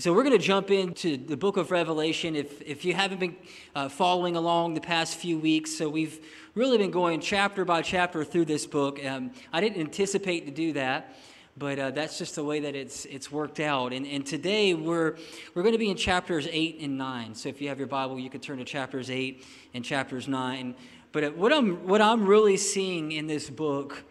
So 0.00 0.12
we're 0.12 0.22
going 0.22 0.38
to 0.38 0.46
jump 0.46 0.70
into 0.70 1.16
the 1.16 1.36
book 1.36 1.56
of 1.56 1.72
Revelation. 1.72 2.36
If, 2.36 2.62
if 2.62 2.84
you 2.84 2.94
haven't 2.94 3.18
been 3.18 3.34
uh, 3.74 3.88
following 3.88 4.36
along 4.36 4.74
the 4.74 4.80
past 4.80 5.16
few 5.16 5.40
weeks, 5.40 5.76
so 5.76 5.88
we've 5.88 6.24
really 6.54 6.78
been 6.78 6.92
going 6.92 7.20
chapter 7.20 7.64
by 7.64 7.82
chapter 7.82 8.22
through 8.22 8.44
this 8.44 8.64
book. 8.64 9.04
Um, 9.04 9.32
I 9.52 9.60
didn't 9.60 9.80
anticipate 9.80 10.46
to 10.46 10.52
do 10.52 10.72
that, 10.74 11.16
but 11.56 11.80
uh, 11.80 11.90
that's 11.90 12.16
just 12.16 12.36
the 12.36 12.44
way 12.44 12.60
that 12.60 12.76
it's, 12.76 13.06
it's 13.06 13.32
worked 13.32 13.58
out. 13.58 13.92
And, 13.92 14.06
and 14.06 14.24
today 14.24 14.72
we're, 14.72 15.16
we're 15.56 15.62
going 15.62 15.72
to 15.72 15.80
be 15.80 15.90
in 15.90 15.96
chapters 15.96 16.46
8 16.48 16.78
and 16.80 16.96
9. 16.96 17.34
So 17.34 17.48
if 17.48 17.60
you 17.60 17.68
have 17.68 17.78
your 17.78 17.88
Bible, 17.88 18.20
you 18.20 18.30
could 18.30 18.40
turn 18.40 18.58
to 18.58 18.64
chapters 18.64 19.10
8 19.10 19.44
and 19.74 19.84
chapters 19.84 20.28
9. 20.28 20.76
But 21.10 21.24
uh, 21.24 21.30
what 21.30 21.52
I'm, 21.52 21.88
what 21.88 22.00
I'm 22.00 22.24
really 22.24 22.56
seeing 22.56 23.10
in 23.10 23.26
this 23.26 23.50
book 23.50 24.04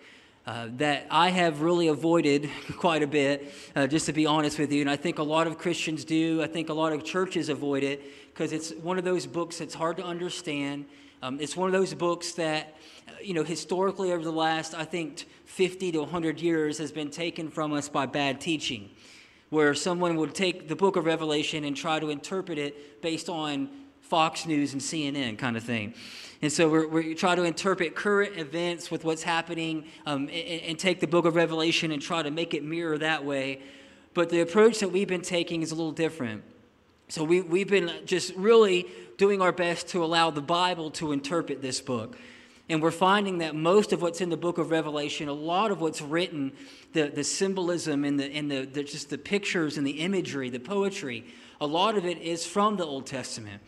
uh, 0.47 0.69
that 0.77 1.05
I 1.11 1.29
have 1.29 1.61
really 1.61 1.89
avoided 1.89 2.49
quite 2.77 3.03
a 3.03 3.07
bit, 3.07 3.51
uh, 3.75 3.85
just 3.85 4.05
to 4.05 4.13
be 4.13 4.25
honest 4.25 4.57
with 4.57 4.71
you. 4.71 4.79
And 4.79 4.89
I 4.89 4.95
think 4.95 5.19
a 5.19 5.23
lot 5.23 5.45
of 5.45 5.57
Christians 5.57 6.05
do. 6.05 6.41
I 6.41 6.47
think 6.47 6.69
a 6.69 6.73
lot 6.73 6.93
of 6.93 7.03
churches 7.03 7.49
avoid 7.49 7.83
it 7.83 8.01
because 8.29 8.53
it's 8.53 8.71
one 8.71 8.97
of 8.97 9.03
those 9.03 9.25
books 9.25 9.57
that's 9.57 9.73
hard 9.73 9.97
to 9.97 10.05
understand. 10.05 10.85
Um, 11.21 11.41
it's 11.41 11.57
one 11.57 11.67
of 11.67 11.73
those 11.73 11.93
books 11.93 12.31
that, 12.33 12.77
uh, 13.09 13.11
you 13.21 13.33
know, 13.33 13.43
historically 13.43 14.13
over 14.13 14.23
the 14.23 14.31
last, 14.31 14.73
I 14.73 14.85
think, 14.85 15.25
50 15.45 15.91
to 15.91 15.99
100 15.99 16.39
years 16.39 16.77
has 16.77 16.93
been 16.93 17.11
taken 17.11 17.49
from 17.49 17.73
us 17.73 17.89
by 17.89 18.05
bad 18.05 18.39
teaching, 18.39 18.89
where 19.49 19.73
someone 19.73 20.15
would 20.15 20.33
take 20.33 20.69
the 20.69 20.77
book 20.77 20.95
of 20.95 21.05
Revelation 21.05 21.65
and 21.65 21.75
try 21.75 21.99
to 21.99 22.09
interpret 22.09 22.57
it 22.57 23.01
based 23.01 23.27
on 23.27 23.69
Fox 23.99 24.45
News 24.45 24.71
and 24.71 24.81
CNN 24.81 25.37
kind 25.37 25.57
of 25.57 25.63
thing. 25.63 25.93
And 26.41 26.51
so 26.51 26.69
we're, 26.69 26.87
we 26.87 27.15
try 27.15 27.35
to 27.35 27.43
interpret 27.43 27.95
current 27.95 28.37
events 28.37 28.91
with 28.91 29.03
what's 29.03 29.23
happening 29.23 29.85
um, 30.05 30.23
and, 30.23 30.61
and 30.61 30.79
take 30.79 30.99
the 30.99 31.07
book 31.07 31.25
of 31.25 31.35
Revelation 31.35 31.91
and 31.91 32.01
try 32.01 32.21
to 32.21 32.29
make 32.29 32.53
it 32.53 32.63
mirror 32.63 32.97
that 32.97 33.25
way. 33.25 33.61
But 34.13 34.29
the 34.29 34.41
approach 34.41 34.79
that 34.79 34.91
we've 34.91 35.07
been 35.07 35.21
taking 35.21 35.61
is 35.61 35.71
a 35.71 35.75
little 35.75 35.91
different. 35.91 36.43
So 37.09 37.23
we, 37.23 37.41
we've 37.41 37.69
been 37.69 37.91
just 38.05 38.35
really 38.35 38.85
doing 39.17 39.41
our 39.41 39.51
best 39.51 39.87
to 39.89 40.03
allow 40.03 40.29
the 40.29 40.41
Bible 40.41 40.91
to 40.91 41.11
interpret 41.11 41.61
this 41.61 41.81
book. 41.81 42.17
And 42.69 42.81
we're 42.81 42.91
finding 42.91 43.37
that 43.37 43.55
most 43.55 43.93
of 43.93 44.01
what's 44.01 44.19
in 44.19 44.29
the 44.29 44.37
book 44.37 44.57
of 44.57 44.71
Revelation, 44.71 45.29
a 45.29 45.33
lot 45.33 45.71
of 45.71 45.79
what's 45.79 46.01
written, 46.01 46.51
the, 46.93 47.07
the 47.07 47.23
symbolism 47.23 48.03
and, 48.03 48.19
the, 48.19 48.25
and 48.25 48.51
the, 48.51 48.65
the, 48.65 48.83
just 48.83 49.09
the 49.09 49.17
pictures 49.17 49.77
and 49.77 49.87
the 49.87 50.01
imagery, 50.01 50.49
the 50.49 50.59
poetry, 50.59 51.25
a 51.61 51.65
lot 51.65 51.97
of 51.97 52.05
it 52.05 52.17
is 52.17 52.45
from 52.45 52.75
the 52.75 52.85
Old 52.85 53.07
Testament. 53.07 53.61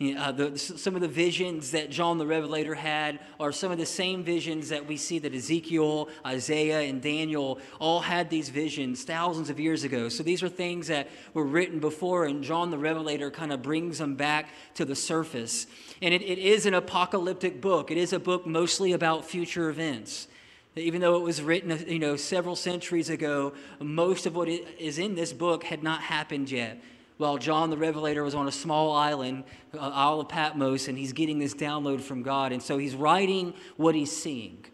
Uh, 0.00 0.32
the, 0.32 0.58
some 0.58 0.96
of 0.96 1.00
the 1.00 1.08
visions 1.08 1.70
that 1.70 1.90
John 1.90 2.18
the 2.18 2.26
Revelator 2.26 2.74
had 2.74 3.20
are 3.38 3.52
some 3.52 3.70
of 3.70 3.78
the 3.78 3.86
same 3.86 4.24
visions 4.24 4.70
that 4.70 4.86
we 4.86 4.96
see 4.96 5.18
that 5.20 5.32
Ezekiel, 5.32 6.08
Isaiah, 6.26 6.80
and 6.80 7.00
Daniel 7.00 7.60
all 7.78 8.00
had 8.00 8.28
these 8.28 8.48
visions 8.48 9.04
thousands 9.04 9.48
of 9.48 9.60
years 9.60 9.84
ago. 9.84 10.08
So 10.08 10.22
these 10.22 10.42
are 10.42 10.48
things 10.48 10.88
that 10.88 11.08
were 11.34 11.44
written 11.44 11.78
before, 11.78 12.24
and 12.24 12.42
John 12.42 12.70
the 12.70 12.78
Revelator 12.78 13.30
kind 13.30 13.52
of 13.52 13.62
brings 13.62 13.98
them 13.98 14.16
back 14.16 14.48
to 14.74 14.84
the 14.84 14.96
surface. 14.96 15.66
And 16.00 16.12
it, 16.12 16.22
it 16.22 16.38
is 16.38 16.66
an 16.66 16.74
apocalyptic 16.74 17.60
book, 17.60 17.90
it 17.90 17.98
is 17.98 18.12
a 18.12 18.18
book 18.18 18.46
mostly 18.46 18.92
about 18.92 19.24
future 19.24 19.68
events. 19.68 20.26
Even 20.74 21.02
though 21.02 21.16
it 21.16 21.22
was 21.22 21.42
written, 21.42 21.84
you 21.86 21.98
know, 21.98 22.16
several 22.16 22.56
centuries 22.56 23.10
ago, 23.10 23.52
most 23.78 24.24
of 24.24 24.34
what 24.34 24.48
is 24.48 24.98
in 24.98 25.14
this 25.14 25.32
book 25.32 25.64
had 25.64 25.82
not 25.82 26.00
happened 26.00 26.50
yet 26.50 26.82
while 27.18 27.38
John 27.38 27.70
the 27.70 27.76
Revelator 27.76 28.24
was 28.24 28.34
on 28.34 28.48
a 28.48 28.52
small 28.52 28.92
island, 28.92 29.44
uh, 29.74 29.78
Isle 29.78 30.20
of 30.20 30.28
Patmos, 30.28 30.88
and 30.88 30.98
he's 30.98 31.12
getting 31.12 31.38
this 31.38 31.54
download 31.54 32.00
from 32.00 32.22
God. 32.22 32.52
And 32.52 32.62
so 32.62 32.78
he's 32.78 32.94
writing 32.94 33.54
what 33.76 33.94
he's 33.94 34.14
seeing. 34.14 34.64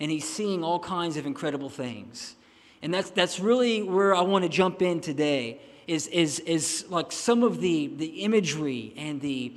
And 0.00 0.10
he's 0.10 0.28
seeing 0.28 0.62
all 0.62 0.78
kinds 0.78 1.16
of 1.16 1.26
incredible 1.26 1.68
things. 1.68 2.36
And 2.82 2.94
that's, 2.94 3.10
that's 3.10 3.40
really 3.40 3.82
where 3.82 4.14
I 4.14 4.20
want 4.20 4.44
to 4.44 4.48
jump 4.48 4.82
in 4.82 5.00
today 5.00 5.60
is, 5.86 6.06
is, 6.08 6.38
is 6.40 6.84
like 6.88 7.10
some 7.10 7.42
of 7.42 7.60
the, 7.60 7.88
the 7.88 8.22
imagery 8.22 8.92
and 8.96 9.20
the 9.20 9.54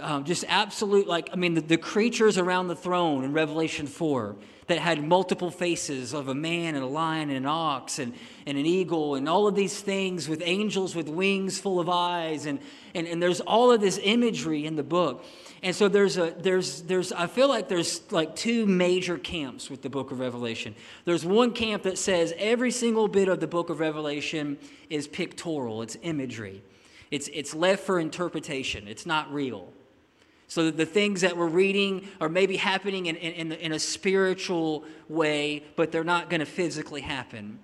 um, 0.00 0.24
just 0.24 0.44
absolute, 0.48 1.06
like, 1.06 1.28
I 1.32 1.36
mean, 1.36 1.54
the, 1.54 1.60
the 1.60 1.76
creatures 1.76 2.38
around 2.38 2.68
the 2.68 2.74
throne 2.74 3.24
in 3.24 3.32
Revelation 3.32 3.86
4 3.86 4.34
that 4.66 4.78
had 4.78 5.02
multiple 5.02 5.50
faces 5.50 6.12
of 6.12 6.28
a 6.28 6.34
man 6.34 6.74
and 6.74 6.84
a 6.84 6.86
lion 6.86 7.28
and 7.28 7.38
an 7.38 7.46
ox 7.46 7.98
and, 7.98 8.14
and 8.46 8.56
an 8.56 8.64
eagle 8.64 9.16
and 9.16 9.28
all 9.28 9.48
of 9.48 9.54
these 9.54 9.80
things 9.80 10.28
with 10.28 10.40
angels 10.44 10.94
with 10.94 11.08
wings 11.08 11.58
full 11.58 11.80
of 11.80 11.88
eyes. 11.88 12.46
And, 12.46 12.60
and, 12.94 13.06
and 13.06 13.22
there's 13.22 13.40
all 13.40 13.72
of 13.72 13.80
this 13.80 13.98
imagery 14.02 14.64
in 14.64 14.76
the 14.76 14.82
book. 14.82 15.24
And 15.64 15.76
so 15.76 15.88
there's 15.88 16.16
a 16.16 16.34
there's 16.38 16.82
there's 16.82 17.12
I 17.12 17.28
feel 17.28 17.48
like 17.48 17.68
there's 17.68 18.10
like 18.10 18.34
two 18.34 18.66
major 18.66 19.16
camps 19.16 19.70
with 19.70 19.82
the 19.82 19.90
book 19.90 20.10
of 20.10 20.18
Revelation. 20.18 20.74
There's 21.04 21.24
one 21.24 21.52
camp 21.52 21.84
that 21.84 21.98
says 21.98 22.34
every 22.36 22.72
single 22.72 23.06
bit 23.06 23.28
of 23.28 23.38
the 23.38 23.46
book 23.46 23.70
of 23.70 23.78
Revelation 23.78 24.58
is 24.90 25.06
pictorial, 25.06 25.82
it's 25.82 25.96
imagery. 26.02 26.64
It's 27.12 27.28
it's 27.32 27.54
left 27.54 27.84
for 27.84 28.00
interpretation. 28.00 28.88
It's 28.88 29.06
not 29.06 29.32
real. 29.32 29.72
So 30.52 30.70
the 30.70 30.84
things 30.84 31.22
that 31.22 31.34
we're 31.34 31.46
reading 31.46 32.06
are 32.20 32.28
maybe 32.28 32.58
happening 32.58 33.06
in, 33.06 33.16
in, 33.16 33.52
in 33.52 33.72
a 33.72 33.78
spiritual 33.78 34.84
way, 35.08 35.64
but 35.76 35.90
they're 35.90 36.04
not 36.04 36.28
going 36.28 36.40
to 36.40 36.46
physically 36.46 37.00
happen. 37.00 37.58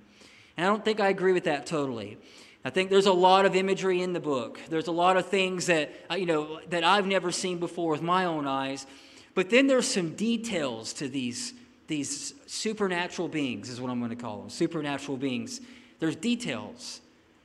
And 0.57 0.65
I 0.65 0.71
don't 0.71 0.83
think 0.83 0.99
I 0.99 1.09
agree 1.09 1.35
with 1.35 1.45
that 1.45 1.67
totally. 1.67 2.17
I 2.65 2.71
think 2.71 2.89
there's 2.89 3.05
a 3.05 3.13
lot 3.13 3.45
of 3.45 3.55
imagery 3.55 4.01
in 4.01 4.15
the 4.15 4.21
book. 4.21 4.59
There's 4.71 4.87
a 4.87 4.93
lot 4.93 5.19
of 5.19 5.27
things 5.27 5.67
that, 5.67 5.93
uh, 6.11 6.15
you 6.15 6.25
know, 6.25 6.61
that 6.71 6.83
I've 6.83 7.07
never 7.07 7.31
seen 7.31 7.59
before 7.59 7.93
with 7.93 8.01
my 8.01 8.25
own 8.25 8.47
eyes. 8.47 8.87
But 9.35 9.51
then 9.51 9.67
there's 9.67 9.87
some 9.87 10.15
details 10.15 10.95
to 10.95 11.11
these, 11.11 11.53
these 11.89 12.33
supernatural 12.47 13.29
beings, 13.29 13.69
is 13.69 13.83
what 13.83 13.91
I'm 13.91 13.99
going 13.99 14.17
to 14.17 14.17
call 14.17 14.39
them 14.39 14.49
supernatural 14.49 15.19
beings. 15.19 15.61
There's 15.99 16.17
details, 16.17 17.03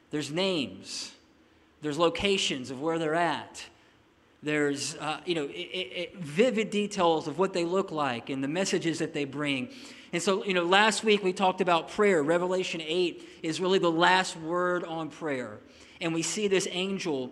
there's 0.09 0.31
names, 0.31 1.11
there's 1.81 1.97
locations 1.97 2.71
of 2.71 2.79
where 2.79 2.97
they're 2.97 3.13
at. 3.13 3.65
There's, 4.43 4.95
uh, 4.97 5.21
you 5.25 5.35
know, 5.35 5.45
it, 5.45 5.51
it, 5.51 6.17
vivid 6.17 6.69
details 6.69 7.29
of 7.29 7.39
what 7.39 7.53
they 7.53 7.63
look 7.63 7.91
like 7.91 8.29
and 8.29 8.43
the 8.43 8.49
messages 8.49 8.99
that 8.99 9.13
they 9.13 9.23
bring. 9.23 9.69
And 10.11 10.21
so, 10.21 10.43
you 10.43 10.53
know, 10.53 10.65
last 10.65 11.05
week 11.05 11.23
we 11.23 11.31
talked 11.31 11.61
about 11.61 11.89
prayer. 11.89 12.21
Revelation 12.21 12.81
8 12.81 13.39
is 13.41 13.61
really 13.61 13.79
the 13.79 13.91
last 13.91 14.35
word 14.35 14.83
on 14.83 15.09
prayer. 15.09 15.59
And 16.01 16.13
we 16.13 16.21
see 16.21 16.49
this 16.49 16.67
angel 16.69 17.31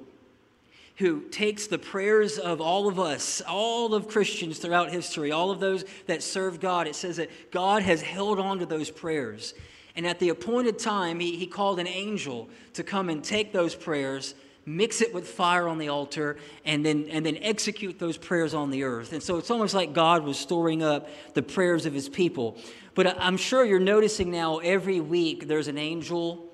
who 0.97 1.21
takes 1.29 1.67
the 1.67 1.77
prayers 1.77 2.37
of 2.37 2.61
all 2.61 2.87
of 2.87 2.97
us, 2.97 3.41
all 3.41 3.93
of 3.93 4.07
Christians 4.07 4.59
throughout 4.59 4.89
history, 4.89 5.33
all 5.33 5.51
of 5.51 5.59
those 5.59 5.83
that 6.05 6.23
serve 6.23 6.61
God. 6.61 6.87
It 6.87 6.95
says 6.95 7.17
that 7.17 7.51
God 7.51 7.83
has 7.83 8.01
held 8.01 8.39
on 8.39 8.59
to 8.59 8.65
those 8.65 8.89
prayers. 8.89 9.53
And 9.97 10.07
at 10.07 10.19
the 10.19 10.29
appointed 10.29 10.79
time, 10.79 11.19
he, 11.19 11.35
he 11.35 11.45
called 11.45 11.79
an 11.79 11.87
angel 11.87 12.49
to 12.73 12.83
come 12.83 13.09
and 13.09 13.21
take 13.21 13.51
those 13.51 13.75
prayers 13.75 14.33
mix 14.75 15.01
it 15.01 15.13
with 15.13 15.27
fire 15.27 15.67
on 15.67 15.77
the 15.77 15.89
altar, 15.89 16.37
and 16.65 16.85
then, 16.85 17.07
and 17.09 17.25
then 17.25 17.37
execute 17.41 17.99
those 17.99 18.17
prayers 18.17 18.53
on 18.53 18.71
the 18.71 18.83
earth. 18.83 19.13
And 19.13 19.21
so 19.21 19.37
it's 19.37 19.51
almost 19.51 19.73
like 19.73 19.93
God 19.93 20.23
was 20.23 20.37
storing 20.37 20.81
up 20.83 21.09
the 21.33 21.43
prayers 21.43 21.85
of 21.85 21.93
his 21.93 22.09
people. 22.09 22.57
But 22.93 23.21
I'm 23.21 23.37
sure 23.37 23.65
you're 23.65 23.79
noticing 23.79 24.31
now 24.31 24.57
every 24.59 24.99
week 24.99 25.47
there's 25.47 25.67
an 25.67 25.77
angel 25.77 26.45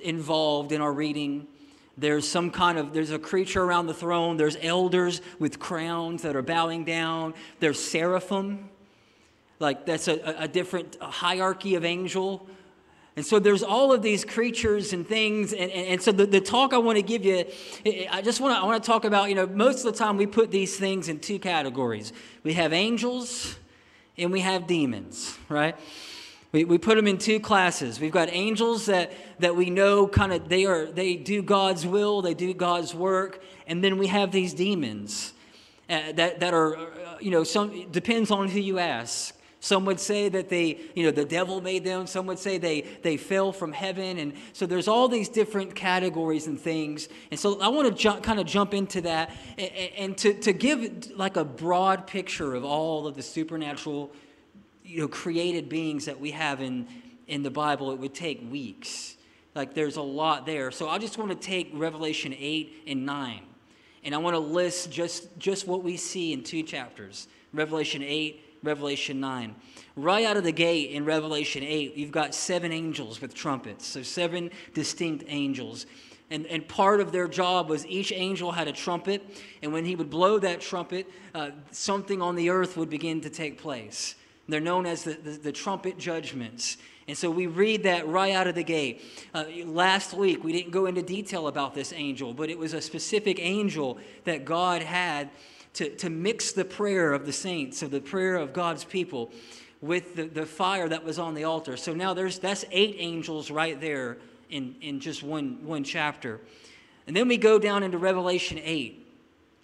involved 0.00 0.72
in 0.72 0.80
our 0.80 0.92
reading. 0.92 1.46
There's 1.96 2.28
some 2.28 2.50
kind 2.50 2.78
of, 2.78 2.92
there's 2.92 3.10
a 3.10 3.18
creature 3.18 3.62
around 3.62 3.86
the 3.86 3.94
throne. 3.94 4.36
There's 4.36 4.56
elders 4.60 5.20
with 5.38 5.58
crowns 5.58 6.22
that 6.22 6.36
are 6.36 6.42
bowing 6.42 6.84
down. 6.84 7.34
There's 7.60 7.82
seraphim. 7.82 8.70
Like 9.60 9.86
that's 9.86 10.08
a, 10.08 10.36
a 10.38 10.48
different 10.48 10.96
hierarchy 11.00 11.74
of 11.74 11.84
angel 11.84 12.48
and 13.18 13.26
so 13.26 13.40
there's 13.40 13.64
all 13.64 13.92
of 13.92 14.00
these 14.00 14.24
creatures 14.24 14.92
and 14.92 15.04
things. 15.04 15.52
And, 15.52 15.72
and, 15.72 15.86
and 15.88 16.00
so 16.00 16.12
the, 16.12 16.24
the 16.24 16.40
talk 16.40 16.72
I 16.72 16.78
want 16.78 16.98
to 16.98 17.02
give 17.02 17.24
you, 17.24 17.46
I 18.12 18.22
just 18.22 18.40
want 18.40 18.54
to, 18.54 18.60
I 18.60 18.64
want 18.64 18.80
to 18.80 18.86
talk 18.86 19.04
about, 19.04 19.28
you 19.28 19.34
know, 19.34 19.44
most 19.44 19.84
of 19.84 19.92
the 19.92 19.98
time 19.98 20.16
we 20.16 20.24
put 20.24 20.52
these 20.52 20.76
things 20.76 21.08
in 21.08 21.18
two 21.18 21.40
categories. 21.40 22.12
We 22.44 22.52
have 22.52 22.72
angels 22.72 23.56
and 24.16 24.30
we 24.30 24.38
have 24.38 24.68
demons, 24.68 25.36
right? 25.48 25.74
We, 26.52 26.64
we 26.64 26.78
put 26.78 26.94
them 26.94 27.08
in 27.08 27.18
two 27.18 27.40
classes. 27.40 27.98
We've 27.98 28.12
got 28.12 28.28
angels 28.30 28.86
that, 28.86 29.10
that 29.40 29.56
we 29.56 29.68
know 29.68 30.06
kind 30.06 30.32
of 30.32 30.48
they 30.48 30.64
are 30.64 30.86
they 30.86 31.16
do 31.16 31.42
God's 31.42 31.84
will, 31.84 32.22
they 32.22 32.34
do 32.34 32.54
God's 32.54 32.94
work, 32.94 33.42
and 33.66 33.82
then 33.82 33.98
we 33.98 34.06
have 34.06 34.30
these 34.30 34.54
demons 34.54 35.32
uh, 35.90 36.12
that, 36.12 36.38
that 36.38 36.54
are, 36.54 36.76
uh, 36.76 37.16
you 37.18 37.32
know, 37.32 37.42
some 37.42 37.90
depends 37.90 38.30
on 38.30 38.46
who 38.46 38.60
you 38.60 38.78
ask. 38.78 39.34
Some 39.60 39.84
would 39.86 39.98
say 39.98 40.28
that 40.28 40.48
they, 40.48 40.78
you 40.94 41.04
know, 41.04 41.10
the 41.10 41.24
devil 41.24 41.60
made 41.60 41.82
them. 41.84 42.06
Some 42.06 42.26
would 42.26 42.38
say 42.38 42.58
they, 42.58 42.82
they 43.02 43.16
fell 43.16 43.52
from 43.52 43.72
heaven. 43.72 44.18
And 44.18 44.34
so 44.52 44.66
there's 44.66 44.86
all 44.86 45.08
these 45.08 45.28
different 45.28 45.74
categories 45.74 46.46
and 46.46 46.60
things. 46.60 47.08
And 47.32 47.40
so 47.40 47.60
I 47.60 47.68
want 47.68 47.88
to 47.88 47.94
ju- 47.94 48.20
kind 48.20 48.38
of 48.38 48.46
jump 48.46 48.72
into 48.72 49.00
that 49.00 49.34
and, 49.56 49.70
and 49.98 50.18
to, 50.18 50.34
to 50.34 50.52
give 50.52 51.10
like 51.16 51.36
a 51.36 51.44
broad 51.44 52.06
picture 52.06 52.54
of 52.54 52.64
all 52.64 53.08
of 53.08 53.16
the 53.16 53.22
supernatural, 53.22 54.12
you 54.84 55.00
know, 55.00 55.08
created 55.08 55.68
beings 55.68 56.04
that 56.04 56.20
we 56.20 56.30
have 56.30 56.60
in, 56.60 56.86
in 57.26 57.42
the 57.42 57.50
Bible. 57.50 57.90
It 57.90 57.98
would 57.98 58.14
take 58.14 58.48
weeks. 58.48 59.16
Like 59.56 59.74
there's 59.74 59.96
a 59.96 60.02
lot 60.02 60.46
there. 60.46 60.70
So 60.70 60.88
I 60.88 60.98
just 60.98 61.18
want 61.18 61.32
to 61.32 61.36
take 61.36 61.70
Revelation 61.74 62.32
8 62.38 62.84
and 62.86 63.04
9. 63.04 63.40
And 64.04 64.14
I 64.14 64.18
want 64.18 64.34
to 64.34 64.40
list 64.40 64.92
just, 64.92 65.36
just 65.36 65.66
what 65.66 65.82
we 65.82 65.96
see 65.96 66.32
in 66.32 66.44
two 66.44 66.62
chapters 66.62 67.26
Revelation 67.52 68.02
8 68.02 68.44
Revelation 68.62 69.20
9. 69.20 69.54
Right 69.96 70.24
out 70.24 70.36
of 70.36 70.44
the 70.44 70.52
gate 70.52 70.90
in 70.90 71.04
Revelation 71.04 71.62
8, 71.62 71.96
you've 71.96 72.12
got 72.12 72.34
seven 72.34 72.72
angels 72.72 73.20
with 73.20 73.34
trumpets. 73.34 73.86
So, 73.86 74.02
seven 74.02 74.50
distinct 74.74 75.24
angels. 75.28 75.86
And, 76.30 76.46
and 76.46 76.66
part 76.68 77.00
of 77.00 77.10
their 77.10 77.26
job 77.26 77.70
was 77.70 77.86
each 77.86 78.12
angel 78.12 78.52
had 78.52 78.68
a 78.68 78.72
trumpet, 78.72 79.22
and 79.62 79.72
when 79.72 79.84
he 79.84 79.96
would 79.96 80.10
blow 80.10 80.38
that 80.38 80.60
trumpet, 80.60 81.10
uh, 81.34 81.50
something 81.70 82.20
on 82.20 82.36
the 82.36 82.50
earth 82.50 82.76
would 82.76 82.90
begin 82.90 83.22
to 83.22 83.30
take 83.30 83.58
place. 83.58 84.14
They're 84.48 84.60
known 84.60 84.86
as 84.86 85.04
the, 85.04 85.14
the, 85.14 85.30
the 85.30 85.52
trumpet 85.52 85.98
judgments. 85.98 86.76
And 87.06 87.16
so 87.16 87.30
we 87.30 87.46
read 87.46 87.84
that 87.84 88.06
right 88.06 88.34
out 88.34 88.46
of 88.46 88.54
the 88.54 88.62
gate. 88.62 89.02
Uh, 89.34 89.44
last 89.64 90.12
week, 90.12 90.44
we 90.44 90.52
didn't 90.52 90.72
go 90.72 90.86
into 90.86 91.02
detail 91.02 91.48
about 91.48 91.74
this 91.74 91.92
angel, 91.94 92.34
but 92.34 92.50
it 92.50 92.58
was 92.58 92.74
a 92.74 92.80
specific 92.82 93.38
angel 93.40 93.98
that 94.24 94.44
God 94.44 94.82
had 94.82 95.30
to, 95.74 95.94
to 95.96 96.10
mix 96.10 96.52
the 96.52 96.64
prayer 96.64 97.12
of 97.12 97.26
the 97.26 97.32
saints, 97.32 97.82
of 97.82 97.90
the 97.90 98.00
prayer 98.00 98.36
of 98.36 98.52
God's 98.52 98.84
people, 98.84 99.30
with 99.80 100.16
the, 100.16 100.24
the 100.24 100.46
fire 100.46 100.88
that 100.88 101.04
was 101.04 101.18
on 101.18 101.34
the 101.34 101.44
altar. 101.44 101.76
So 101.76 101.94
now 101.94 102.14
there's 102.14 102.38
that's 102.38 102.64
eight 102.70 102.96
angels 102.98 103.50
right 103.50 103.80
there 103.80 104.18
in, 104.50 104.74
in 104.80 105.00
just 105.00 105.22
one, 105.22 105.64
one 105.64 105.84
chapter. 105.84 106.40
And 107.06 107.16
then 107.16 107.28
we 107.28 107.36
go 107.36 107.58
down 107.58 107.82
into 107.82 107.98
Revelation 107.98 108.60
8. 108.62 109.06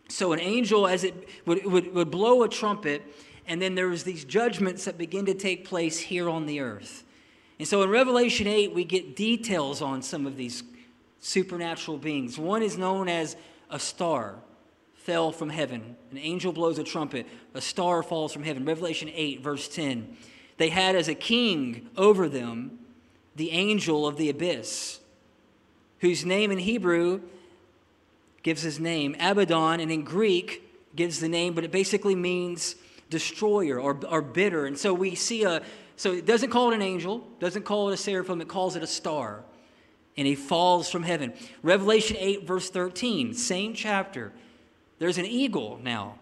So 0.09 0.33
an 0.33 0.41
angel, 0.41 0.87
as 0.87 1.05
it 1.05 1.29
would, 1.47 1.65
would, 1.65 1.95
would 1.95 2.11
blow 2.11 2.43
a 2.43 2.49
trumpet, 2.49 3.03
and 3.47 3.61
then 3.61 3.75
there 3.75 3.89
was 3.89 4.05
these 4.05 4.25
judgments 4.25 4.85
that 4.85 4.99
begin 4.99 5.27
to 5.27 5.35
take 5.35 5.67
place 5.67 5.99
here 5.99 6.29
on 6.29 6.47
the 6.47 6.61
earth. 6.61 7.05
And 7.59 7.67
so 7.67 7.83
in 7.83 7.91
Revelation 7.91 8.47
8, 8.47 8.75
we 8.75 8.85
get 8.85 9.17
details 9.17 9.83
on 9.83 10.03
some 10.03 10.27
of 10.27 10.37
these 10.37 10.63
supernatural 11.21 11.99
beings. 11.99 12.39
One 12.39 12.63
is 12.63 12.77
known 12.77 13.09
as 13.09 13.37
a 13.71 13.79
star 13.79 14.37
fell 15.05 15.33
from 15.33 15.51
heaven. 15.51 15.97
An 16.11 16.19
angel 16.19 16.51
blows 16.51 16.79
a 16.79 16.85
trumpet, 16.85 17.27
a 17.53 17.61
star 17.61 18.03
falls 18.03 18.33
from 18.33 18.43
heaven. 18.43 18.65
Revelation 18.65 19.11
8, 19.13 19.43
verse 19.43 19.69
10. 19.69 20.17
They 20.57 20.71
had 20.71 20.97
as 20.97 21.09
a 21.09 21.15
king 21.15 21.91
over 21.97 22.27
them 22.27 22.79
the 23.37 23.51
angel 23.51 24.07
of 24.07 24.17
the 24.17 24.31
abyss, 24.31 25.01
whose 25.99 26.25
name 26.25 26.51
in 26.51 26.59
Hebrew 26.59 27.21
gives 28.43 28.63
his 28.63 28.81
name, 28.81 29.15
Abaddon, 29.21 29.81
and 29.81 29.91
in 29.91 30.05
Greek 30.05 30.63
gives 30.97 31.21
the 31.21 31.29
name, 31.29 31.55
but 31.55 31.65
it 31.65 31.73
basically 31.73 32.15
means 32.15 32.77
destroyer 33.11 33.79
or, 33.79 33.99
or 34.09 34.23
bitter. 34.23 34.65
And 34.65 34.79
so 34.79 34.95
we 34.95 35.15
see 35.15 35.45
a, 35.45 35.63
so 35.97 36.13
it 36.13 36.25
doesn't 36.25 36.51
call 36.51 36.73
it 36.73 36.77
an 36.77 36.83
angel, 36.83 37.27
doesn't 37.41 37.65
call 37.65 37.91
it 37.91 37.95
a 37.95 37.97
seraphim, 37.99 38.41
it 38.41 38.49
calls 38.49 38.75
it 38.75 38.83
a 38.83 38.87
star. 38.87 39.43
And 40.17 40.27
he 40.27 40.35
falls 40.35 40.89
from 40.89 41.03
heaven. 41.03 41.35
Revelation 41.63 42.17
8, 42.19 42.47
verse 42.47 42.71
13, 42.71 43.35
same 43.35 43.75
chapter. 43.75 44.33
There's 45.05 45.19
an 45.19 45.27
eagle 45.27 45.79
now 45.83 46.15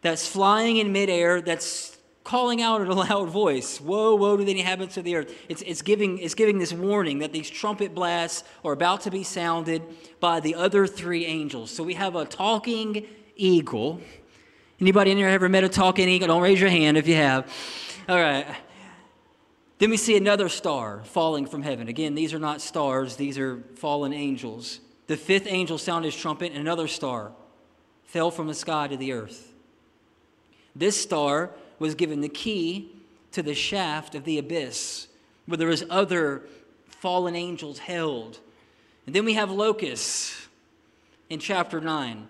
that's 0.00 0.26
flying 0.26 0.78
in 0.78 0.90
midair, 0.90 1.40
that's 1.40 1.96
calling 2.24 2.60
out 2.60 2.80
in 2.80 2.88
a 2.88 2.94
loud 2.94 3.28
voice, 3.28 3.80
Woe, 3.80 4.16
woe 4.16 4.36
to 4.36 4.42
the 4.42 4.50
inhabitants 4.50 4.96
of 4.96 5.04
the 5.04 5.14
earth. 5.14 5.32
It's, 5.48 5.62
it's, 5.62 5.82
giving, 5.82 6.18
it's 6.18 6.34
giving 6.34 6.58
this 6.58 6.72
warning 6.72 7.20
that 7.20 7.32
these 7.32 7.48
trumpet 7.48 7.94
blasts 7.94 8.42
are 8.64 8.72
about 8.72 9.02
to 9.02 9.12
be 9.12 9.22
sounded 9.22 9.82
by 10.18 10.40
the 10.40 10.56
other 10.56 10.88
three 10.88 11.26
angels. 11.26 11.70
So 11.70 11.84
we 11.84 11.94
have 11.94 12.16
a 12.16 12.24
talking 12.24 13.06
eagle. 13.36 14.00
Anybody 14.80 15.12
in 15.12 15.16
here 15.16 15.28
ever 15.28 15.48
met 15.48 15.62
a 15.62 15.68
talking 15.68 16.08
eagle? 16.08 16.26
Don't 16.26 16.42
raise 16.42 16.60
your 16.60 16.70
hand 16.70 16.96
if 16.98 17.06
you 17.06 17.14
have. 17.14 17.52
All 18.08 18.18
right. 18.18 18.48
Then 19.78 19.90
we 19.90 19.96
see 19.96 20.16
another 20.16 20.48
star 20.48 21.04
falling 21.04 21.46
from 21.46 21.62
heaven. 21.62 21.86
Again, 21.86 22.16
these 22.16 22.34
are 22.34 22.40
not 22.40 22.60
stars, 22.60 23.14
these 23.14 23.38
are 23.38 23.62
fallen 23.76 24.12
angels. 24.12 24.80
The 25.06 25.16
fifth 25.16 25.46
angel 25.46 25.78
sounded 25.78 26.12
his 26.12 26.20
trumpet, 26.20 26.50
and 26.50 26.60
another 26.60 26.88
star 26.88 27.30
fell 28.04 28.30
from 28.30 28.46
the 28.46 28.54
sky 28.54 28.88
to 28.88 28.96
the 28.96 29.12
earth. 29.12 29.52
This 30.74 31.00
star 31.00 31.50
was 31.78 31.94
given 31.94 32.20
the 32.20 32.28
key 32.28 32.92
to 33.32 33.42
the 33.42 33.54
shaft 33.54 34.14
of 34.14 34.24
the 34.24 34.38
abyss, 34.38 35.08
where 35.46 35.56
there 35.56 35.68
was 35.68 35.84
other 35.90 36.42
fallen 36.86 37.34
angels 37.34 37.78
held. 37.78 38.38
And 39.06 39.14
then 39.14 39.24
we 39.24 39.34
have 39.34 39.50
locusts 39.50 40.48
in 41.28 41.40
chapter 41.40 41.80
9. 41.80 42.28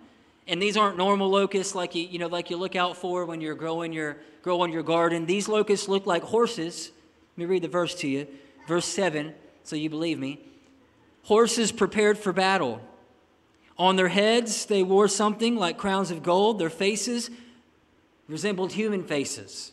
And 0.48 0.60
these 0.60 0.76
aren't 0.76 0.96
normal 0.96 1.28
locusts 1.28 1.74
like 1.74 1.94
you, 1.94 2.04
you 2.04 2.18
know, 2.18 2.26
like 2.26 2.50
you 2.50 2.56
look 2.56 2.74
out 2.74 2.96
for 2.96 3.24
when 3.26 3.40
you're 3.40 3.54
growing 3.54 3.92
your, 3.92 4.16
growing 4.42 4.72
your 4.72 4.82
garden. 4.82 5.26
These 5.26 5.48
locusts 5.48 5.88
look 5.88 6.06
like 6.06 6.22
horses. 6.22 6.90
Let 7.36 7.38
me 7.38 7.44
read 7.46 7.62
the 7.62 7.68
verse 7.68 7.94
to 7.96 8.08
you. 8.08 8.26
Verse 8.66 8.86
7, 8.86 9.34
so 9.64 9.76
you 9.76 9.90
believe 9.90 10.18
me. 10.18 10.40
Horses 11.24 11.70
prepared 11.70 12.18
for 12.18 12.32
battle. 12.32 12.80
On 13.78 13.96
their 13.96 14.08
heads, 14.08 14.66
they 14.66 14.82
wore 14.82 15.08
something 15.08 15.56
like 15.56 15.78
crowns 15.78 16.10
of 16.10 16.22
gold. 16.22 16.58
Their 16.58 16.70
faces 16.70 17.30
resembled 18.28 18.72
human 18.72 19.02
faces. 19.02 19.72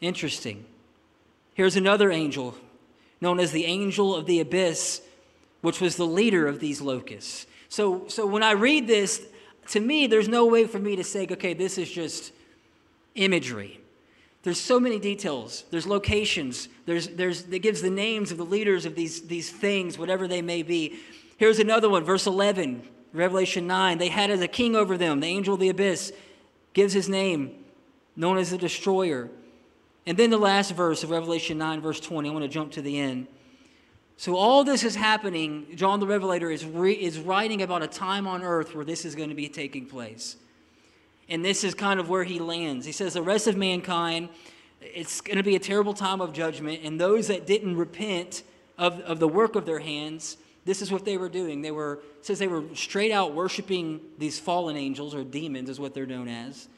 Interesting. 0.00 0.64
Here's 1.54 1.76
another 1.76 2.10
angel 2.10 2.56
known 3.20 3.38
as 3.38 3.52
the 3.52 3.64
angel 3.64 4.14
of 4.16 4.26
the 4.26 4.40
abyss, 4.40 5.00
which 5.60 5.80
was 5.80 5.96
the 5.96 6.06
leader 6.06 6.48
of 6.48 6.58
these 6.58 6.80
locusts. 6.80 7.46
So, 7.68 8.08
so 8.08 8.26
when 8.26 8.42
I 8.42 8.52
read 8.52 8.88
this, 8.88 9.22
to 9.68 9.80
me, 9.80 10.08
there's 10.08 10.28
no 10.28 10.46
way 10.46 10.66
for 10.66 10.80
me 10.80 10.96
to 10.96 11.04
say, 11.04 11.26
okay, 11.30 11.54
this 11.54 11.78
is 11.78 11.90
just 11.90 12.32
imagery. 13.14 13.80
There's 14.42 14.60
so 14.60 14.80
many 14.80 14.98
details. 14.98 15.64
There's 15.70 15.86
locations. 15.86 16.68
There's, 16.84 17.08
there's, 17.08 17.42
it 17.42 17.60
gives 17.60 17.80
the 17.80 17.90
names 17.90 18.32
of 18.32 18.38
the 18.38 18.44
leaders 18.44 18.84
of 18.86 18.96
these, 18.96 19.22
these 19.22 19.50
things, 19.50 19.98
whatever 19.98 20.26
they 20.26 20.42
may 20.42 20.64
be. 20.64 20.98
Here's 21.42 21.58
another 21.58 21.88
one, 21.88 22.04
verse 22.04 22.28
11, 22.28 22.84
Revelation 23.12 23.66
9. 23.66 23.98
They 23.98 24.10
had 24.10 24.30
as 24.30 24.40
a 24.40 24.46
king 24.46 24.76
over 24.76 24.96
them, 24.96 25.18
the 25.18 25.26
angel 25.26 25.54
of 25.54 25.58
the 25.58 25.70
abyss 25.70 26.12
gives 26.72 26.92
his 26.92 27.08
name, 27.08 27.64
known 28.14 28.38
as 28.38 28.52
the 28.52 28.58
destroyer. 28.58 29.28
And 30.06 30.16
then 30.16 30.30
the 30.30 30.38
last 30.38 30.70
verse 30.70 31.02
of 31.02 31.10
Revelation 31.10 31.58
9, 31.58 31.80
verse 31.80 31.98
20. 31.98 32.28
I 32.28 32.32
want 32.32 32.44
to 32.44 32.48
jump 32.48 32.70
to 32.74 32.80
the 32.80 32.96
end. 32.96 33.26
So, 34.16 34.36
all 34.36 34.62
this 34.62 34.84
is 34.84 34.94
happening. 34.94 35.66
John 35.74 35.98
the 35.98 36.06
Revelator 36.06 36.48
is, 36.48 36.64
re- 36.64 36.92
is 36.92 37.18
writing 37.18 37.60
about 37.60 37.82
a 37.82 37.88
time 37.88 38.28
on 38.28 38.44
earth 38.44 38.72
where 38.72 38.84
this 38.84 39.04
is 39.04 39.16
going 39.16 39.30
to 39.30 39.34
be 39.34 39.48
taking 39.48 39.86
place. 39.86 40.36
And 41.28 41.44
this 41.44 41.64
is 41.64 41.74
kind 41.74 41.98
of 41.98 42.08
where 42.08 42.22
he 42.22 42.38
lands. 42.38 42.86
He 42.86 42.92
says, 42.92 43.14
The 43.14 43.22
rest 43.22 43.48
of 43.48 43.56
mankind, 43.56 44.28
it's 44.80 45.20
going 45.20 45.38
to 45.38 45.42
be 45.42 45.56
a 45.56 45.58
terrible 45.58 45.92
time 45.92 46.20
of 46.20 46.32
judgment. 46.32 46.82
And 46.84 47.00
those 47.00 47.26
that 47.26 47.48
didn't 47.48 47.76
repent 47.76 48.44
of, 48.78 49.00
of 49.00 49.18
the 49.18 49.26
work 49.26 49.56
of 49.56 49.66
their 49.66 49.80
hands, 49.80 50.36
this 50.64 50.80
is 50.80 50.92
what 50.92 51.04
they 51.04 51.16
were 51.16 51.28
doing. 51.28 51.62
They 51.62 51.70
were, 51.70 52.00
says 52.20 52.38
they 52.38 52.46
were 52.46 52.64
straight 52.74 53.10
out 53.10 53.34
worshiping 53.34 54.00
these 54.18 54.38
fallen 54.38 54.76
angels, 54.76 55.14
or 55.14 55.24
demons 55.24 55.68
is 55.68 55.80
what 55.80 55.94
they're 55.94 56.06
known 56.06 56.28
as, 56.28 56.68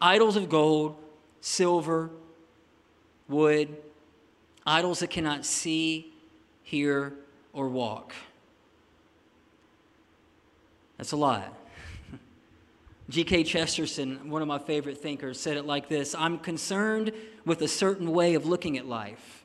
idols 0.00 0.36
of 0.36 0.48
gold, 0.48 0.96
silver, 1.40 2.10
wood, 3.28 3.76
idols 4.66 5.00
that 5.00 5.10
cannot 5.10 5.44
see, 5.44 6.12
hear, 6.62 7.12
or 7.52 7.68
walk. 7.68 8.12
That's 10.96 11.12
a 11.12 11.16
lot. 11.16 11.54
G.K. 13.08 13.44
Chesterton, 13.44 14.30
one 14.30 14.42
of 14.42 14.48
my 14.48 14.58
favorite 14.58 14.98
thinkers, 14.98 15.38
said 15.38 15.56
it 15.56 15.64
like 15.64 15.88
this 15.88 16.12
I'm 16.16 16.38
concerned 16.38 17.12
with 17.44 17.62
a 17.62 17.68
certain 17.68 18.10
way 18.10 18.34
of 18.34 18.46
looking 18.46 18.76
at 18.76 18.86
life, 18.86 19.44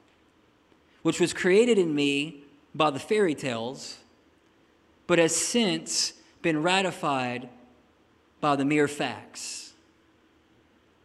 which 1.03 1.20
was 1.20 1.32
created 1.32 1.77
in 1.77 1.94
me 1.94 2.42
by 2.75 2.89
the 2.89 3.00
fairy 3.00 3.36
tales, 3.36 3.98
but 5.08 5.20
has 5.20 5.36
since 5.36 6.13
been 6.42 6.62
ratified 6.62 7.50
by 8.42 8.56
the 8.56 8.65
mere 8.65 8.88
facts. 8.88 9.74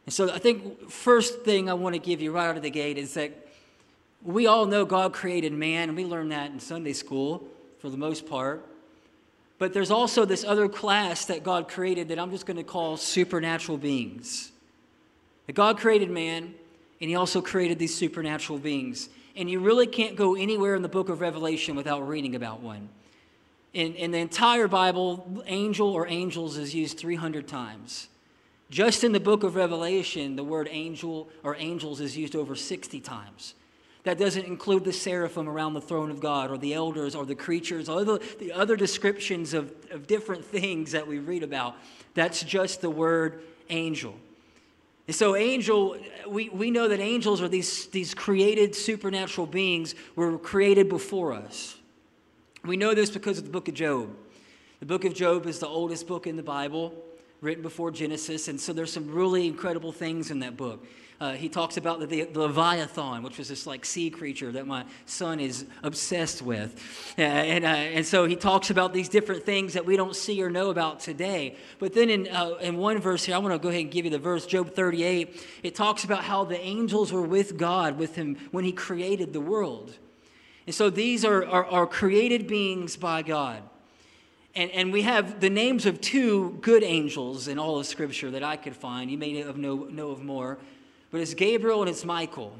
And 0.07 0.13
so 0.13 0.33
I 0.33 0.39
think 0.39 0.91
first 0.91 1.43
thing 1.43 1.69
I 1.69 1.75
want 1.75 1.95
to 1.95 1.99
give 1.99 2.21
you 2.21 2.33
right 2.33 2.49
out 2.49 2.57
of 2.57 2.63
the 2.63 2.71
gate 2.71 2.97
is 2.97 3.15
that 3.15 3.49
we 4.23 4.47
all 4.47 4.67
know 4.67 4.85
God 4.85 5.13
created 5.13 5.53
man, 5.53 5.91
and 5.91 5.97
we 5.97 6.05
learn 6.05 6.31
that 6.31 6.51
in 6.51 6.59
Sunday 6.59 6.93
school 6.93 7.47
for 7.79 7.91
the 7.91 7.97
most 7.97 8.27
part. 8.27 8.65
But 9.59 9.73
there's 9.73 9.91
also 9.91 10.25
this 10.25 10.45
other 10.45 10.69
class 10.69 11.25
that 11.27 11.45
God 11.45 11.69
created 11.69 12.09
that 12.09 12.19
I'm 12.19 12.31
just 12.31 12.47
going 12.47 12.57
to 12.57 12.65
call 12.65 12.97
supernatural 12.97 13.79
beings. 13.79 14.51
That 15.47 15.53
God 15.53 15.79
created 15.79 16.11
man, 16.11 16.55
and 17.01 17.11
He 17.11 17.15
also 17.15 17.41
created 17.41 17.79
these 17.79 17.95
supernatural 17.95 18.59
beings 18.59 19.09
and 19.39 19.49
you 19.49 19.61
really 19.61 19.87
can't 19.87 20.17
go 20.17 20.35
anywhere 20.35 20.75
in 20.75 20.83
the 20.83 20.89
book 20.89 21.09
of 21.09 21.21
Revelation 21.21 21.77
without 21.77 22.07
reading 22.07 22.35
about 22.35 22.61
one. 22.61 22.89
In, 23.73 23.95
in 23.95 24.11
the 24.11 24.19
entire 24.19 24.67
Bible, 24.67 25.45
angel 25.47 25.89
or 25.89 26.09
angels 26.09 26.59
is 26.59 26.75
used 26.75 26.99
300 26.99 27.47
times. 27.47 28.09
Just 28.69 29.05
in 29.05 29.13
the 29.13 29.21
book 29.21 29.45
of 29.45 29.55
Revelation, 29.55 30.35
the 30.35 30.43
word 30.43 30.69
angel 30.71 31.29
or 31.45 31.55
angels 31.57 32.01
is 32.01 32.17
used 32.17 32.35
over 32.35 32.57
60 32.57 33.01
times. 33.01 33.55
That 34.03 34.19
doesn't 34.19 34.45
include 34.45 34.85
the 34.85 34.93
seraphim 34.93 35.49
around 35.49 35.75
the 35.75 35.81
throne 35.81 36.11
of 36.11 36.19
God, 36.19 36.51
or 36.51 36.59
the 36.59 36.75
elders, 36.75 37.15
or 37.15 37.25
the 37.25 37.35
creatures, 37.35 37.89
or 37.89 38.05
the, 38.05 38.19
the 38.41 38.53
other 38.53 38.75
descriptions 38.75 39.55
of, 39.55 39.73
of 39.91 40.07
different 40.09 40.45
things 40.45 40.93
that 40.93 41.07
we 41.07 41.19
read 41.19 41.45
about. 41.45 41.77
That's 42.15 42.43
just 42.43 42.81
the 42.81 42.91
word 42.91 43.43
angel. 43.71 44.15
And 45.09 45.17
so, 45.17 45.35
angel, 45.35 45.97
we, 46.29 46.51
we 46.51 46.71
know 46.71 46.87
that 46.87 47.01
angels 47.01 47.41
are 47.41 47.49
these, 47.49 47.87
these 47.87 48.15
created 48.15 48.75
supernatural 48.75 49.47
beings 49.47 49.95
were 50.15 50.39
created 50.39 50.91
before 50.91 51.33
us. 51.33 51.79
We 52.63 52.77
know 52.77 52.95
this 52.95 53.09
because 53.11 53.39
of 53.39 53.45
the 53.45 53.51
book 53.51 53.69
of 53.69 53.75
Job. 53.75 54.15
The 54.81 54.87
book 54.87 55.07
of 55.07 55.15
Job 55.15 55.47
is 55.47 55.61
the 55.61 55.67
oldest 55.67 56.07
book 56.07 56.27
in 56.27 56.37
the 56.37 56.43
Bible. 56.43 56.93
written 57.41 57.63
before 57.63 57.91
Genesis, 57.91 58.49
and 58.49 58.61
so 58.61 58.73
there's 58.73 58.93
some 58.93 59.11
really 59.11 59.47
incredible 59.47 59.93
things 59.93 60.31
in 60.31 60.41
that 60.41 60.57
book. 60.57 60.85
Uh, 61.21 61.33
he 61.33 61.49
talks 61.49 61.77
about 61.77 61.99
the, 61.99 62.07
the, 62.07 62.25
the, 62.27 62.39
Leviathan, 62.39 63.25
which 63.25 63.39
was 63.39 63.49
this 63.49 63.67
like 63.67 63.85
sea 63.85 64.09
creature 64.09 64.53
that 64.53 64.69
my 64.69 64.85
son 65.05 65.41
is 65.41 65.67
obsessed 65.83 66.43
with. 66.43 66.81
Uh, 67.19 67.23
and, 67.23 67.65
uh, 67.65 67.69
and 67.69 68.07
so 68.07 68.25
he 68.27 68.37
talks 68.37 68.71
about 68.71 68.93
these 68.93 69.09
different 69.09 69.43
things 69.43 69.73
that 69.73 69.85
we 69.85 69.97
don't 69.97 70.15
see 70.15 70.41
or 70.41 70.49
know 70.49 70.71
about 70.71 71.01
today. 71.01 71.57
But 71.81 71.93
then 71.93 72.09
in, 72.09 72.29
uh, 72.29 72.55
in 72.61 72.77
one 72.77 73.01
verse 73.01 73.25
here, 73.25 73.35
I 73.35 73.39
want 73.39 73.53
to 73.53 73.59
go 73.59 73.69
ahead 73.69 73.81
and 73.83 73.91
give 73.91 74.05
you 74.05 74.13
the 74.13 74.19
verse, 74.21 74.47
Job 74.47 74.73
38, 74.75 75.45
it 75.65 75.75
talks 75.75 76.05
about 76.05 76.23
how 76.23 76.45
the 76.45 76.61
angels 76.61 77.13
were 77.13 77.23
with 77.23 77.57
God, 77.57 77.99
with 77.99 78.15
him 78.15 78.37
when 78.53 78.65
he 78.65 78.71
created 78.71 79.33
the 79.33 79.41
world. 79.41 79.93
And 80.67 80.75
so 80.75 80.89
these 80.89 81.25
are, 81.25 81.45
are, 81.45 81.67
are 81.67 81.87
created 81.89 82.47
beings 82.47 82.97
by 82.97 83.23
God. 83.23 83.65
And, 84.55 84.71
and 84.71 84.93
we 84.93 85.03
have 85.03 85.41
the 85.41 85.51
names 85.51 85.85
of 85.85 86.01
two 86.01 86.59
good 86.61 86.85
angels 86.85 87.49
in 87.49 87.59
all 87.59 87.81
of 87.81 87.87
Scripture 87.87 88.31
that 88.31 88.45
I 88.45 88.57
could 88.57 88.77
find. 88.77 89.11
You 89.11 89.19
may 89.19 89.43
know, 89.43 89.75
know 89.91 90.11
of 90.11 90.23
more 90.23 90.59
but 91.11 91.21
it's 91.21 91.35
Gabriel 91.35 91.81
and 91.81 91.91
it's 91.91 92.05
Michael. 92.05 92.57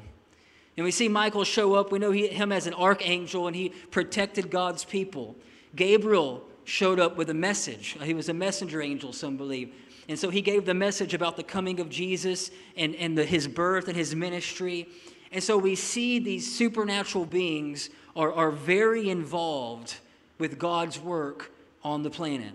And 0.77 0.83
we 0.85 0.91
see 0.91 1.07
Michael 1.09 1.43
show 1.43 1.73
up. 1.73 1.91
We 1.91 1.99
know 1.99 2.11
he, 2.11 2.27
him 2.27 2.51
as 2.51 2.65
an 2.65 2.73
archangel, 2.73 3.47
and 3.47 3.55
he 3.55 3.69
protected 3.69 4.49
God's 4.49 4.85
people. 4.85 5.35
Gabriel 5.75 6.43
showed 6.63 6.99
up 6.99 7.17
with 7.17 7.29
a 7.29 7.33
message. 7.33 7.97
He 8.01 8.13
was 8.13 8.29
a 8.29 8.33
messenger 8.33 8.81
angel, 8.81 9.11
some 9.11 9.37
believe. 9.37 9.73
And 10.07 10.17
so 10.17 10.29
he 10.29 10.41
gave 10.41 10.65
the 10.65 10.73
message 10.73 11.13
about 11.13 11.35
the 11.35 11.43
coming 11.43 11.79
of 11.79 11.89
Jesus 11.89 12.49
and, 12.77 12.95
and 12.95 13.17
the, 13.17 13.25
his 13.25 13.47
birth 13.47 13.87
and 13.87 13.97
his 13.97 14.15
ministry. 14.15 14.87
And 15.31 15.43
so 15.43 15.57
we 15.57 15.75
see 15.75 16.17
these 16.17 16.55
supernatural 16.55 17.25
beings 17.25 17.89
are, 18.15 18.33
are 18.33 18.51
very 18.51 19.09
involved 19.09 19.95
with 20.39 20.57
God's 20.57 20.99
work 20.99 21.51
on 21.83 22.03
the 22.03 22.09
planet. 22.09 22.53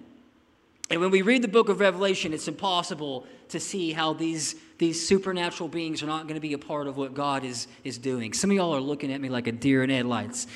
And 0.90 1.00
when 1.00 1.10
we 1.10 1.22
read 1.22 1.42
the 1.42 1.48
book 1.48 1.68
of 1.68 1.80
Revelation, 1.80 2.32
it's 2.34 2.46
impossible 2.46 3.26
to 3.48 3.58
see 3.58 3.92
how 3.92 4.12
these, 4.12 4.54
these 4.78 5.06
supernatural 5.06 5.68
beings 5.68 6.02
are 6.02 6.06
not 6.06 6.24
going 6.24 6.34
to 6.34 6.40
be 6.40 6.52
a 6.52 6.58
part 6.58 6.86
of 6.86 6.96
what 6.96 7.14
God 7.14 7.44
is, 7.44 7.66
is 7.84 7.96
doing. 7.96 8.32
Some 8.32 8.50
of 8.50 8.56
y'all 8.56 8.74
are 8.74 8.80
looking 8.80 9.12
at 9.12 9.20
me 9.20 9.28
like 9.28 9.46
a 9.46 9.52
deer 9.52 9.82
in 9.82 9.90
headlights 9.90 10.46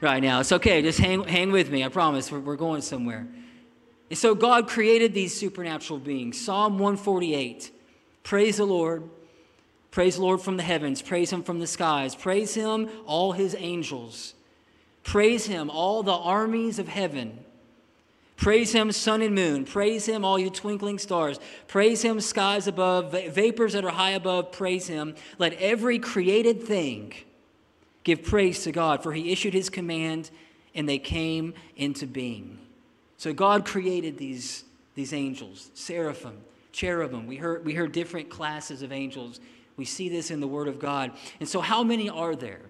right 0.00 0.22
now. 0.22 0.40
It's 0.40 0.52
okay, 0.52 0.82
just 0.82 0.98
hang, 0.98 1.22
hang 1.24 1.52
with 1.52 1.70
me. 1.70 1.84
I 1.84 1.88
promise 1.88 2.32
we're, 2.32 2.40
we're 2.40 2.56
going 2.56 2.82
somewhere. 2.82 3.28
And 4.10 4.18
so 4.18 4.34
God 4.34 4.68
created 4.68 5.14
these 5.14 5.38
supernatural 5.38 5.98
beings. 5.98 6.40
Psalm 6.40 6.74
148 6.74 7.72
Praise 8.22 8.56
the 8.56 8.64
Lord. 8.64 9.08
Praise 9.92 10.16
the 10.16 10.22
Lord 10.22 10.40
from 10.40 10.56
the 10.56 10.64
heavens. 10.64 11.00
Praise 11.00 11.30
Him 11.30 11.44
from 11.44 11.60
the 11.60 11.66
skies. 11.66 12.16
Praise 12.16 12.54
Him, 12.54 12.88
all 13.06 13.32
His 13.32 13.54
angels. 13.56 14.34
Praise 15.04 15.46
Him, 15.46 15.70
all 15.70 16.02
the 16.02 16.12
armies 16.12 16.80
of 16.80 16.88
heaven. 16.88 17.38
Praise 18.36 18.72
him, 18.72 18.92
sun 18.92 19.22
and 19.22 19.34
moon. 19.34 19.64
Praise 19.64 20.06
him, 20.06 20.24
all 20.24 20.38
you 20.38 20.50
twinkling 20.50 20.98
stars. 20.98 21.40
Praise 21.68 22.02
him, 22.02 22.20
skies 22.20 22.66
above, 22.66 23.12
vapors 23.12 23.72
that 23.72 23.84
are 23.84 23.90
high 23.90 24.10
above. 24.10 24.52
Praise 24.52 24.86
him. 24.86 25.14
Let 25.38 25.54
every 25.54 25.98
created 25.98 26.62
thing 26.62 27.14
give 28.04 28.22
praise 28.22 28.62
to 28.64 28.72
God, 28.72 29.02
for 29.02 29.12
he 29.12 29.32
issued 29.32 29.54
his 29.54 29.70
command 29.70 30.30
and 30.74 30.88
they 30.88 30.98
came 30.98 31.54
into 31.76 32.06
being. 32.06 32.58
So 33.16 33.32
God 33.32 33.64
created 33.64 34.18
these, 34.18 34.64
these 34.94 35.14
angels, 35.14 35.70
seraphim, 35.72 36.38
cherubim. 36.72 37.26
We 37.26 37.36
heard, 37.36 37.64
we 37.64 37.72
heard 37.72 37.92
different 37.92 38.28
classes 38.28 38.82
of 38.82 38.92
angels. 38.92 39.40
We 39.78 39.86
see 39.86 40.10
this 40.10 40.30
in 40.30 40.40
the 40.40 40.46
Word 40.46 40.68
of 40.68 40.78
God. 40.78 41.12
And 41.40 41.48
so, 41.48 41.60
how 41.62 41.82
many 41.82 42.10
are 42.10 42.36
there? 42.36 42.60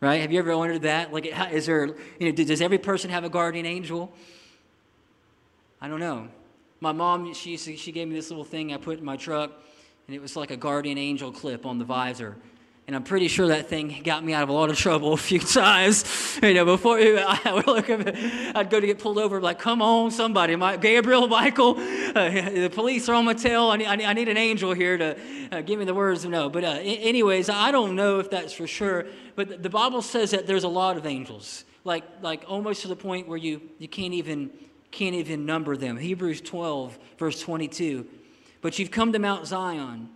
Right? 0.00 0.20
Have 0.20 0.30
you 0.30 0.38
ever 0.38 0.56
wondered 0.56 0.82
that? 0.82 1.12
Like, 1.12 1.26
is 1.50 1.66
there, 1.66 1.86
you 2.20 2.26
know, 2.26 2.32
does 2.32 2.60
every 2.60 2.78
person 2.78 3.10
have 3.10 3.24
a 3.24 3.28
guardian 3.28 3.66
angel? 3.66 4.14
I 5.80 5.88
don't 5.88 6.00
know. 6.00 6.28
My 6.80 6.92
mom, 6.92 7.32
she, 7.34 7.56
she 7.56 7.92
gave 7.92 8.08
me 8.08 8.14
this 8.14 8.30
little 8.30 8.44
thing 8.44 8.72
I 8.72 8.76
put 8.76 8.98
in 8.98 9.04
my 9.04 9.16
truck, 9.16 9.52
and 10.06 10.16
it 10.16 10.20
was 10.20 10.36
like 10.36 10.50
a 10.50 10.56
guardian 10.56 10.98
angel 10.98 11.30
clip 11.30 11.66
on 11.66 11.78
the 11.78 11.84
visor. 11.84 12.36
And 12.88 12.96
I'm 12.96 13.02
pretty 13.02 13.28
sure 13.28 13.48
that 13.48 13.68
thing 13.68 14.00
got 14.02 14.24
me 14.24 14.32
out 14.32 14.42
of 14.42 14.48
a 14.48 14.52
lot 14.52 14.70
of 14.70 14.78
trouble 14.78 15.12
a 15.14 15.16
few 15.16 15.38
times. 15.38 16.04
You 16.42 16.54
know, 16.54 16.64
before 16.64 16.98
I 17.00 17.52
would 17.52 17.66
look 17.66 17.90
at 17.90 18.16
I'd 18.56 18.70
go 18.70 18.78
to 18.78 18.86
get 18.86 19.00
pulled 19.00 19.18
over, 19.18 19.40
like, 19.40 19.58
come 19.58 19.82
on, 19.82 20.12
somebody, 20.12 20.54
my, 20.54 20.76
Gabriel, 20.76 21.26
Michael, 21.26 21.76
uh, 21.76 22.30
the 22.30 22.70
police 22.72 23.08
are 23.08 23.14
on 23.14 23.24
my 23.24 23.34
tail. 23.34 23.64
I 23.70 23.76
need, 23.76 23.86
I 23.86 24.12
need, 24.12 24.28
an 24.28 24.36
angel 24.36 24.72
here 24.72 24.96
to 24.96 25.18
uh, 25.50 25.60
give 25.62 25.80
me 25.80 25.84
the 25.84 25.94
words 25.94 26.24
know. 26.24 26.48
But, 26.48 26.62
uh, 26.62 26.78
anyways, 26.80 27.48
I 27.48 27.72
don't 27.72 27.96
know 27.96 28.20
if 28.20 28.30
that's 28.30 28.52
for 28.52 28.68
sure. 28.68 29.06
But 29.34 29.64
the 29.64 29.68
Bible 29.68 30.00
says 30.00 30.30
that 30.30 30.46
there's 30.46 30.62
a 30.62 30.68
lot 30.68 30.96
of 30.96 31.06
angels, 31.06 31.64
like, 31.82 32.04
like 32.22 32.44
almost 32.46 32.82
to 32.82 32.88
the 32.88 32.96
point 32.96 33.26
where 33.26 33.38
you, 33.38 33.60
you 33.78 33.88
can't 33.88 34.14
even 34.14 34.50
can't 34.90 35.14
even 35.14 35.46
number 35.46 35.76
them. 35.76 35.96
Hebrews 35.96 36.40
12, 36.40 36.98
verse 37.18 37.40
22. 37.40 38.06
But 38.60 38.78
you've 38.78 38.90
come 38.90 39.12
to 39.12 39.18
Mount 39.18 39.46
Zion, 39.46 40.08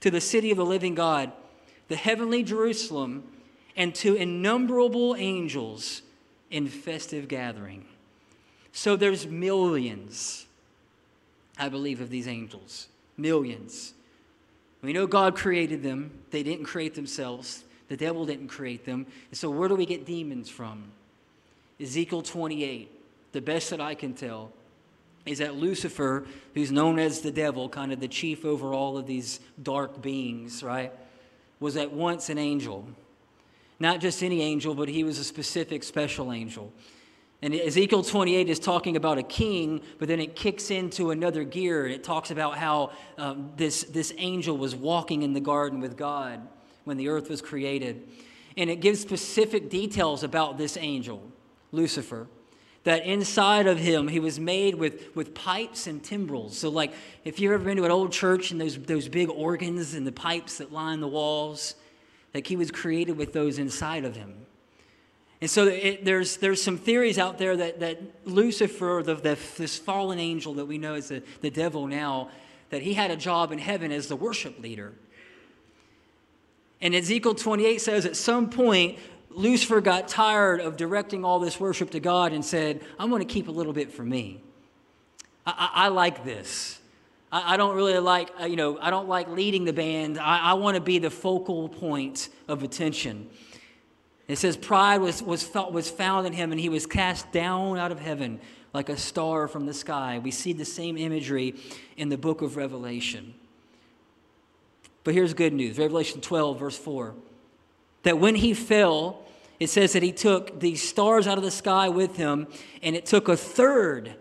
to 0.00 0.10
the 0.10 0.20
city 0.20 0.50
of 0.50 0.56
the 0.56 0.64
living 0.64 0.94
God, 0.94 1.32
the 1.88 1.96
heavenly 1.96 2.42
Jerusalem, 2.42 3.24
and 3.76 3.94
to 3.96 4.14
innumerable 4.14 5.14
angels 5.16 6.02
in 6.50 6.68
festive 6.68 7.28
gathering. 7.28 7.84
So 8.72 8.96
there's 8.96 9.26
millions, 9.26 10.46
I 11.58 11.68
believe, 11.68 12.00
of 12.00 12.10
these 12.10 12.28
angels. 12.28 12.88
Millions. 13.16 13.94
We 14.82 14.92
know 14.92 15.06
God 15.06 15.36
created 15.36 15.82
them, 15.82 16.10
they 16.30 16.42
didn't 16.42 16.64
create 16.64 16.94
themselves. 16.94 17.64
The 17.88 17.96
devil 17.96 18.24
didn't 18.24 18.46
create 18.46 18.84
them. 18.84 19.04
And 19.30 19.36
so, 19.36 19.50
where 19.50 19.68
do 19.68 19.74
we 19.74 19.84
get 19.84 20.06
demons 20.06 20.48
from? 20.48 20.84
Ezekiel 21.80 22.22
28 22.22 22.99
the 23.32 23.40
best 23.40 23.70
that 23.70 23.80
I 23.80 23.94
can 23.94 24.14
tell, 24.14 24.52
is 25.26 25.38
that 25.38 25.54
Lucifer, 25.54 26.26
who's 26.54 26.72
known 26.72 26.98
as 26.98 27.20
the 27.20 27.30
devil, 27.30 27.68
kind 27.68 27.92
of 27.92 28.00
the 28.00 28.08
chief 28.08 28.44
over 28.44 28.72
all 28.72 28.96
of 28.96 29.06
these 29.06 29.40
dark 29.62 30.00
beings, 30.00 30.62
right, 30.62 30.92
was 31.60 31.76
at 31.76 31.92
once 31.92 32.30
an 32.30 32.38
angel. 32.38 32.88
Not 33.78 34.00
just 34.00 34.22
any 34.22 34.42
angel, 34.42 34.74
but 34.74 34.88
he 34.88 35.04
was 35.04 35.18
a 35.18 35.24
specific 35.24 35.82
special 35.82 36.32
angel. 36.32 36.72
And 37.42 37.54
Ezekiel 37.54 38.02
28 38.02 38.50
is 38.50 38.58
talking 38.58 38.96
about 38.96 39.16
a 39.16 39.22
king, 39.22 39.80
but 39.98 40.08
then 40.08 40.20
it 40.20 40.36
kicks 40.36 40.70
into 40.70 41.10
another 41.10 41.44
gear. 41.44 41.86
It 41.86 42.04
talks 42.04 42.30
about 42.30 42.58
how 42.58 42.92
um, 43.16 43.52
this, 43.56 43.84
this 43.84 44.12
angel 44.18 44.58
was 44.58 44.74
walking 44.74 45.22
in 45.22 45.32
the 45.32 45.40
garden 45.40 45.80
with 45.80 45.96
God 45.96 46.46
when 46.84 46.98
the 46.98 47.08
earth 47.08 47.30
was 47.30 47.40
created. 47.40 48.06
And 48.58 48.68
it 48.68 48.80
gives 48.80 49.00
specific 49.00 49.70
details 49.70 50.22
about 50.22 50.58
this 50.58 50.76
angel, 50.76 51.22
Lucifer 51.72 52.26
that 52.84 53.04
inside 53.04 53.66
of 53.66 53.78
him 53.78 54.08
he 54.08 54.20
was 54.20 54.40
made 54.40 54.74
with, 54.74 55.14
with 55.14 55.34
pipes 55.34 55.86
and 55.86 56.02
timbrels. 56.02 56.56
So 56.56 56.70
like 56.70 56.92
if 57.24 57.38
you've 57.38 57.52
ever 57.52 57.64
been 57.64 57.76
to 57.76 57.84
an 57.84 57.90
old 57.90 58.12
church 58.12 58.50
and 58.50 58.60
those, 58.60 58.78
those 58.78 59.08
big 59.08 59.28
organs 59.28 59.94
and 59.94 60.06
the 60.06 60.12
pipes 60.12 60.58
that 60.58 60.72
line 60.72 61.00
the 61.00 61.08
walls 61.08 61.74
like 62.34 62.46
he 62.46 62.56
was 62.56 62.70
created 62.70 63.16
with 63.16 63.32
those 63.32 63.58
inside 63.58 64.04
of 64.04 64.16
him. 64.16 64.34
And 65.40 65.50
so 65.50 65.66
it, 65.66 66.04
there's, 66.04 66.36
there's 66.36 66.62
some 66.62 66.76
theories 66.76 67.18
out 67.18 67.38
there 67.38 67.56
that, 67.56 67.80
that 67.80 68.00
lucifer 68.24 69.02
the, 69.04 69.14
the, 69.14 69.38
this 69.56 69.78
fallen 69.78 70.18
angel 70.18 70.54
that 70.54 70.66
we 70.66 70.78
know 70.78 70.94
as 70.94 71.08
the, 71.08 71.22
the 71.40 71.50
devil 71.50 71.86
now 71.86 72.30
that 72.68 72.82
he 72.82 72.94
had 72.94 73.10
a 73.10 73.16
job 73.16 73.50
in 73.50 73.58
heaven 73.58 73.90
as 73.90 74.06
the 74.06 74.16
worship 74.16 74.60
leader. 74.60 74.92
And 76.80 76.94
Ezekiel 76.94 77.34
28 77.34 77.80
says 77.80 78.06
at 78.06 78.16
some 78.16 78.48
point, 78.48 78.98
Lucifer 79.30 79.80
got 79.80 80.08
tired 80.08 80.60
of 80.60 80.76
directing 80.76 81.24
all 81.24 81.38
this 81.38 81.58
worship 81.60 81.90
to 81.90 82.00
God 82.00 82.32
and 82.32 82.44
said, 82.44 82.80
I'm 82.98 83.10
going 83.10 83.26
to 83.26 83.32
keep 83.32 83.48
a 83.48 83.52
little 83.52 83.72
bit 83.72 83.92
for 83.92 84.04
me. 84.04 84.42
I, 85.46 85.70
I, 85.74 85.84
I 85.84 85.88
like 85.88 86.24
this. 86.24 86.80
I, 87.30 87.54
I, 87.54 87.56
don't 87.56 87.76
really 87.76 87.96
like, 87.98 88.30
uh, 88.40 88.44
you 88.44 88.56
know, 88.56 88.78
I 88.80 88.90
don't 88.90 89.08
like 89.08 89.28
leading 89.28 89.64
the 89.64 89.72
band. 89.72 90.18
I, 90.18 90.54
want 90.54 90.74
to 90.74 90.80
be 90.80 90.98
the 90.98 91.10
focal 91.10 91.68
point 91.68 92.28
of 92.48 92.62
attention. 92.62 93.30
It 94.26 94.36
says 94.36 94.56
pride 94.56 95.00
was, 95.00 95.22
was, 95.22 95.42
felt, 95.42 95.72
was 95.72 95.90
found 95.90 96.26
in 96.26 96.32
him 96.32 96.50
and 96.50 96.60
he 96.60 96.68
was 96.68 96.86
cast 96.86 97.30
down 97.32 97.78
out 97.78 97.92
of 97.92 98.00
heaven 98.00 98.40
like 98.72 98.88
a 98.88 98.96
star 98.96 99.48
from 99.48 99.66
the 99.66 99.74
sky. 99.74 100.20
We 100.22 100.30
see 100.30 100.52
the 100.52 100.64
same 100.64 100.96
imagery 100.96 101.54
in 101.96 102.08
the 102.08 102.18
book 102.18 102.42
of 102.42 102.56
Revelation. 102.56 103.34
But 105.02 105.14
here's 105.14 105.34
good 105.34 105.52
news 105.52 105.78
Revelation 105.78 106.20
12, 106.20 106.58
verse 106.58 106.78
4 106.78 107.14
that 108.02 108.18
when 108.18 108.34
he 108.34 108.54
fell, 108.54 109.22
it 109.58 109.68
says 109.68 109.92
that 109.92 110.02
he 110.02 110.12
took 110.12 110.60
these 110.60 110.86
stars 110.86 111.26
out 111.26 111.36
of 111.36 111.44
the 111.44 111.50
sky 111.50 111.88
with 111.88 112.16
him, 112.16 112.46
and 112.82 112.96
it 112.96 113.06
took 113.06 113.28
a 113.28 113.36
third 113.36 114.14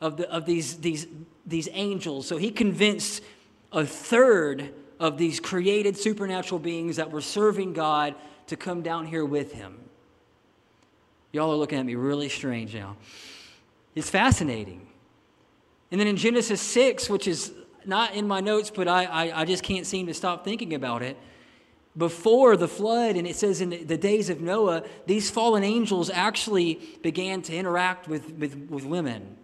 of, 0.00 0.16
the, 0.16 0.30
of 0.30 0.46
these, 0.46 0.78
these, 0.78 1.06
these 1.46 1.68
angels. 1.72 2.26
So 2.26 2.36
he 2.36 2.50
convinced 2.50 3.22
a 3.72 3.86
third 3.86 4.74
of 4.98 5.16
these 5.16 5.38
created 5.38 5.96
supernatural 5.96 6.58
beings 6.58 6.96
that 6.96 7.10
were 7.10 7.20
serving 7.20 7.72
God 7.72 8.14
to 8.48 8.56
come 8.56 8.82
down 8.82 9.06
here 9.06 9.24
with 9.24 9.52
him. 9.52 9.78
Y'all 11.32 11.52
are 11.52 11.56
looking 11.56 11.78
at 11.78 11.86
me 11.86 11.94
really 11.94 12.28
strange 12.28 12.74
now. 12.74 12.96
It's 13.94 14.10
fascinating. 14.10 14.88
And 15.90 16.00
then 16.00 16.08
in 16.08 16.16
Genesis 16.16 16.60
6, 16.60 17.08
which 17.08 17.28
is 17.28 17.52
not 17.84 18.14
in 18.14 18.26
my 18.26 18.40
notes, 18.40 18.70
but 18.70 18.88
I, 18.88 19.04
I, 19.04 19.40
I 19.42 19.44
just 19.44 19.62
can't 19.62 19.86
seem 19.86 20.06
to 20.06 20.14
stop 20.14 20.44
thinking 20.44 20.74
about 20.74 21.02
it 21.02 21.16
before 21.98 22.56
the 22.56 22.68
flood, 22.68 23.16
and 23.16 23.26
it 23.26 23.36
says 23.36 23.60
in 23.60 23.70
the 23.86 23.98
days 23.98 24.30
of 24.30 24.40
Noah, 24.40 24.84
these 25.06 25.30
fallen 25.30 25.64
angels 25.64 26.08
actually 26.08 26.80
began 27.02 27.42
to 27.42 27.54
interact 27.54 28.08
with, 28.08 28.30
with, 28.34 28.54
with 28.70 28.84
women. 28.84 29.36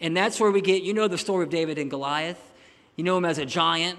And 0.00 0.16
that's 0.16 0.40
where 0.40 0.52
we 0.52 0.60
get, 0.60 0.82
you 0.82 0.94
know, 0.94 1.08
the 1.08 1.18
story 1.18 1.44
of 1.44 1.50
David 1.50 1.76
and 1.78 1.90
Goliath. 1.90 2.40
You 2.96 3.04
know 3.04 3.18
him 3.18 3.24
as 3.24 3.38
a 3.38 3.44
giant. 3.44 3.98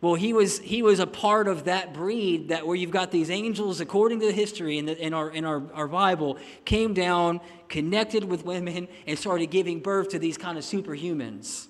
Well, 0.00 0.14
he 0.14 0.32
was, 0.32 0.58
he 0.58 0.82
was 0.82 1.00
a 1.00 1.06
part 1.06 1.48
of 1.48 1.64
that 1.64 1.94
breed 1.94 2.48
that 2.48 2.66
where 2.66 2.76
you've 2.76 2.90
got 2.90 3.10
these 3.10 3.30
angels, 3.30 3.80
according 3.80 4.20
to 4.20 4.26
the 4.26 4.32
history 4.32 4.78
in, 4.78 4.86
the, 4.86 4.96
in, 4.96 5.14
our, 5.14 5.30
in 5.30 5.44
our, 5.44 5.62
our 5.74 5.88
Bible, 5.88 6.38
came 6.64 6.92
down, 6.92 7.40
connected 7.68 8.24
with 8.24 8.44
women, 8.44 8.88
and 9.06 9.18
started 9.18 9.46
giving 9.46 9.80
birth 9.80 10.10
to 10.10 10.18
these 10.18 10.38
kind 10.38 10.58
of 10.58 10.64
superhumans. 10.64 11.66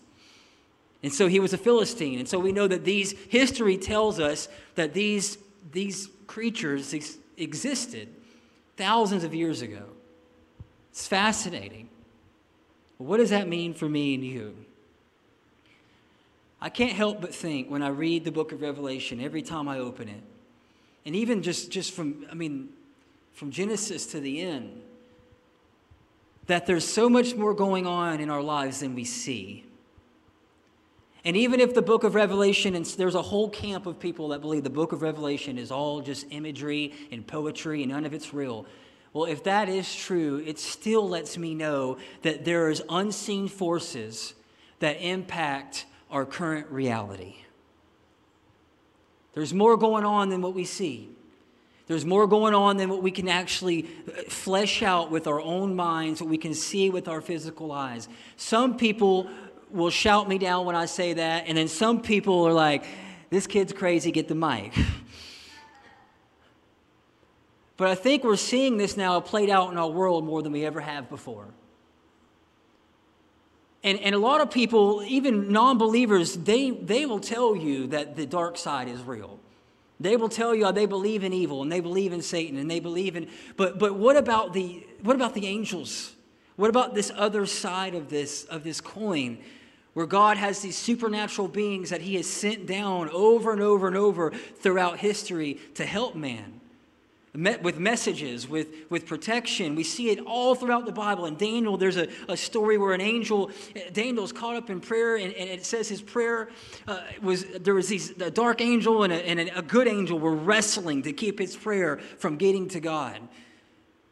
And 1.03 1.13
so 1.13 1.27
he 1.27 1.41
was 1.41 1.53
a 1.53 1.59
Philistine. 1.59 2.19
And 2.19 2.29
so 2.29 2.39
we 2.39 2.53
know 2.53 2.67
that 2.67 2.85
these 2.85 3.13
history 3.29 3.79
tells 3.79 4.19
us 4.19 4.49
that 4.75 4.93
these, 4.93 5.39
these 5.73 6.09
creatures 6.27 6.95
ex- 6.95 7.19
existed 7.37 8.09
thousands 8.77 9.25
of 9.25 9.35
years 9.35 9.63
ago. 9.63 9.85
It's 10.91 11.07
fascinating. 11.07 11.89
what 12.99 13.19
does 13.19 13.31
that 13.31 13.49
mean 13.49 13.75
for 13.75 13.89
me 13.89 14.15
and 14.15 14.25
you? 14.25 14.55
I 16.61 16.69
can't 16.69 16.93
help 16.93 17.21
but 17.21 17.33
think 17.33 17.71
when 17.71 17.83
I 17.83 17.89
read 17.89 18.25
the 18.25 18.33
book 18.33 18.51
of 18.51 18.63
Revelation 18.63 19.21
every 19.21 19.43
time 19.43 19.69
I 19.69 19.79
open 19.79 20.09
it, 20.09 20.23
and 21.07 21.15
even 21.15 21.43
just, 21.43 21.71
just 21.71 21.93
from, 21.93 22.27
I 22.31 22.35
mean, 22.35 22.71
from 23.33 23.53
Genesis 23.53 24.07
to 24.07 24.21
the 24.21 24.41
end, 24.41 24.83
that 26.47 26.67
there's 26.67 26.85
so 26.87 27.09
much 27.09 27.37
more 27.37 27.55
going 27.55 27.87
on 27.87 28.19
in 28.21 28.31
our 28.31 28.43
lives 28.43 28.81
than 28.81 28.95
we 28.95 29.05
see. 29.05 29.65
And 31.29 31.37
even 31.37 31.61
if 31.61 31.75
the 31.75 31.83
book 31.83 32.05
of 32.05 32.15
Revelation, 32.15 32.75
and 32.75 32.87
there's 32.87 33.15
a 33.15 33.21
whole 33.21 33.51
camp 33.51 33.85
of 33.85 34.01
people 34.01 34.29
that 34.29 34.41
believe 34.41 34.65
the 34.65 34.71
book 34.71 34.93
of 34.93 35.03
Revelation 35.03 35.59
is 35.59 35.71
all 35.71 36.01
just 36.01 36.25
imagery 36.31 36.95
and 37.13 37.27
poetry 37.27 37.83
and 37.83 37.93
none 37.93 38.07
of 38.07 38.15
it's 38.15 38.33
real. 38.33 38.65
Well, 39.13 39.27
if 39.27 39.45
that 39.45 39.69
is 39.69 39.95
true, 39.95 40.43
it 40.47 40.59
still 40.59 41.07
lets 41.07 41.37
me 41.37 41.55
know 41.55 41.99
that 42.23 42.47
there 42.47 42.71
is 42.71 42.83
unseen 42.89 43.47
forces 43.47 44.33
that 44.79 45.03
impact 45.03 45.85
our 46.11 46.25
current 46.25 46.67
reality. 46.71 47.35
There's 49.35 49.53
more 49.53 49.77
going 49.77 50.07
on 50.07 50.31
than 50.31 50.41
what 50.41 50.55
we 50.55 50.65
see. 50.65 51.11
There's 51.89 52.07
more 52.07 52.27
going 52.27 52.55
on 52.55 52.79
than 52.79 52.89
what 52.89 53.03
we 53.03 53.11
can 53.11 53.29
actually 53.29 53.87
uh, 54.07 54.23
flesh 54.29 54.83
out 54.83 55.11
with 55.11 55.27
our 55.27 55.41
own 55.41 55.75
minds, 55.75 56.23
what 56.23 56.31
we 56.31 56.39
can 56.39 56.55
see 56.55 56.89
with 56.89 57.07
our 57.07 57.21
physical 57.21 57.73
eyes. 57.73 58.09
Some 58.37 58.79
people 58.79 59.29
will 59.71 59.91
shout 59.91 60.29
me 60.29 60.39
down 60.39 60.67
when 60.67 60.77
I 60.77 60.87
say 60.87 61.15
that, 61.15 61.45
and 61.47 61.57
then 61.57 61.69
some 61.69 62.03
people 62.03 62.45
are 62.45 62.53
like, 62.53 62.85
this 63.31 63.47
kid's 63.47 63.73
crazy, 63.73 64.11
get 64.11 64.29
the 64.29 64.35
mic. 64.35 64.73
But 67.79 67.87
I 67.87 67.95
think 67.95 68.25
we're 68.25 68.37
seeing 68.37 68.77
this 68.77 68.97
now 68.97 69.21
played 69.21 69.49
out 69.49 69.71
in 69.71 69.79
our 69.79 69.89
world 69.89 70.25
more 70.25 70.43
than 70.43 70.51
we 70.51 70.67
ever 70.67 70.81
have 70.81 71.09
before. 71.09 71.47
And, 73.85 74.01
and 74.01 74.17
a 74.17 74.19
lot 74.19 74.41
of 74.41 74.51
people, 74.51 75.05
even 75.07 75.53
non 75.53 75.79
believers, 75.79 76.35
they, 76.35 76.73
they 76.73 77.07
will 77.07 77.21
tell 77.21 77.55
you 77.55 77.87
that 77.87 78.17
the 78.17 78.27
dark 78.27 78.59
side 78.59 78.89
is 78.89 79.01
real. 79.03 79.39
They 80.01 80.17
will 80.17 80.29
tell 80.29 80.57
you 80.57 80.71
they 80.73 80.87
believe 80.87 81.23
in 81.23 81.33
evil 81.33 81.63
and 81.63 81.71
they 81.71 81.79
believe 81.79 82.13
in 82.13 82.21
Satan 82.21 82.59
and 82.59 82.69
they 82.69 82.81
believe 82.81 83.15
in. 83.15 83.29
But, 83.57 83.79
but 83.79 83.95
what, 83.95 84.17
about 84.17 84.53
the, 84.53 84.85
what 85.03 85.15
about 85.15 85.35
the 85.35 85.47
angels? 85.47 86.15
What 86.57 86.71
about 86.71 86.97
this 86.97 87.13
other 87.15 87.47
side 87.47 87.95
of 87.95 88.09
this, 88.09 88.43
of 88.45 88.65
this 88.65 88.81
coin 88.81 89.39
where 89.95 90.07
God 90.07 90.37
has 90.37 90.61
these 90.61 90.77
supernatural 90.77 91.49
beings 91.49 91.91
that 91.91 92.03
He 92.03 92.15
has 92.17 92.27
sent 92.27 92.67
down 92.67 93.09
over 93.11 93.53
and 93.53 93.61
over 93.61 93.87
and 93.87 93.97
over 93.97 94.31
throughout 94.31 94.99
history 94.99 95.59
to 95.75 95.85
help 95.85 96.15
man? 96.15 96.59
with 97.35 97.79
messages, 97.79 98.49
with, 98.49 98.69
with 98.91 99.07
protection. 99.07 99.75
We 99.75 99.85
see 99.85 100.11
it 100.11 100.19
all 100.21 100.55
throughout 100.55 100.87
the 100.87 100.93
Bible. 100.93 101.27
In 101.27 101.37
Daniel, 101.37 101.77
there's 101.77 101.97
a, 101.97 102.09
a 102.29 102.37
story 102.37 102.79
where 102.79 102.95
an 102.95 103.01
angel, 103.01 103.51
Daniel's 103.93 104.33
caught 104.33 104.57
up 104.57 104.71
in 104.71 104.81
prayer, 104.81 105.17
and, 105.17 105.33
and 105.35 105.49
it 105.49 105.65
says 105.65 105.89
his 105.89 106.03
prayer 106.03 106.49
uh, 106.87 107.01
was 107.23 107.45
there 107.45 107.75
was 107.75 107.89
these, 107.89 108.11
a 108.21 108.31
dark 108.31 108.61
angel 108.61 109.05
and, 109.05 109.13
a, 109.13 109.17
and 109.17 109.53
a 109.55 109.63
good 109.63 109.87
angel 109.87 110.19
were 110.19 110.35
wrestling 110.35 111.03
to 111.03 111.13
keep 111.13 111.39
his 111.39 111.57
prayer 111.57 111.99
from 112.19 112.37
getting 112.37 112.69
to 112.69 112.81
God. 112.81 113.21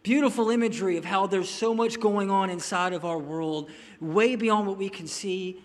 Beautiful 0.07 0.51
imagery 0.51 0.99
of 0.99 1.05
how 1.05 1.27
there's 1.27 1.51
so 1.51 1.75
much 1.75 1.99
going 1.99 2.31
on 2.31 2.49
inside 2.49 2.93
of 2.93 3.05
our 3.05 3.19
world, 3.19 3.69
way 4.01 4.37
beyond 4.37 4.69
what 4.69 4.77
we 4.79 4.89
can 4.89 5.09
see 5.09 5.61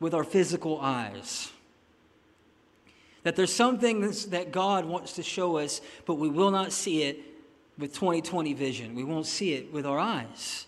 with 0.00 0.14
our 0.14 0.24
physical 0.24 0.80
eyes. 0.80 1.52
That 3.22 3.36
there's 3.36 3.54
some 3.54 3.78
things 3.78 4.26
that 4.30 4.50
God 4.50 4.84
wants 4.84 5.12
to 5.12 5.22
show 5.22 5.58
us, 5.58 5.80
but 6.06 6.14
we 6.14 6.28
will 6.28 6.50
not 6.50 6.72
see 6.72 7.04
it 7.04 7.20
with 7.78 7.94
2020 7.94 8.52
vision. 8.52 8.96
We 8.96 9.04
won't 9.04 9.26
see 9.26 9.52
it 9.52 9.72
with 9.72 9.86
our 9.86 10.00
eyes. 10.00 10.66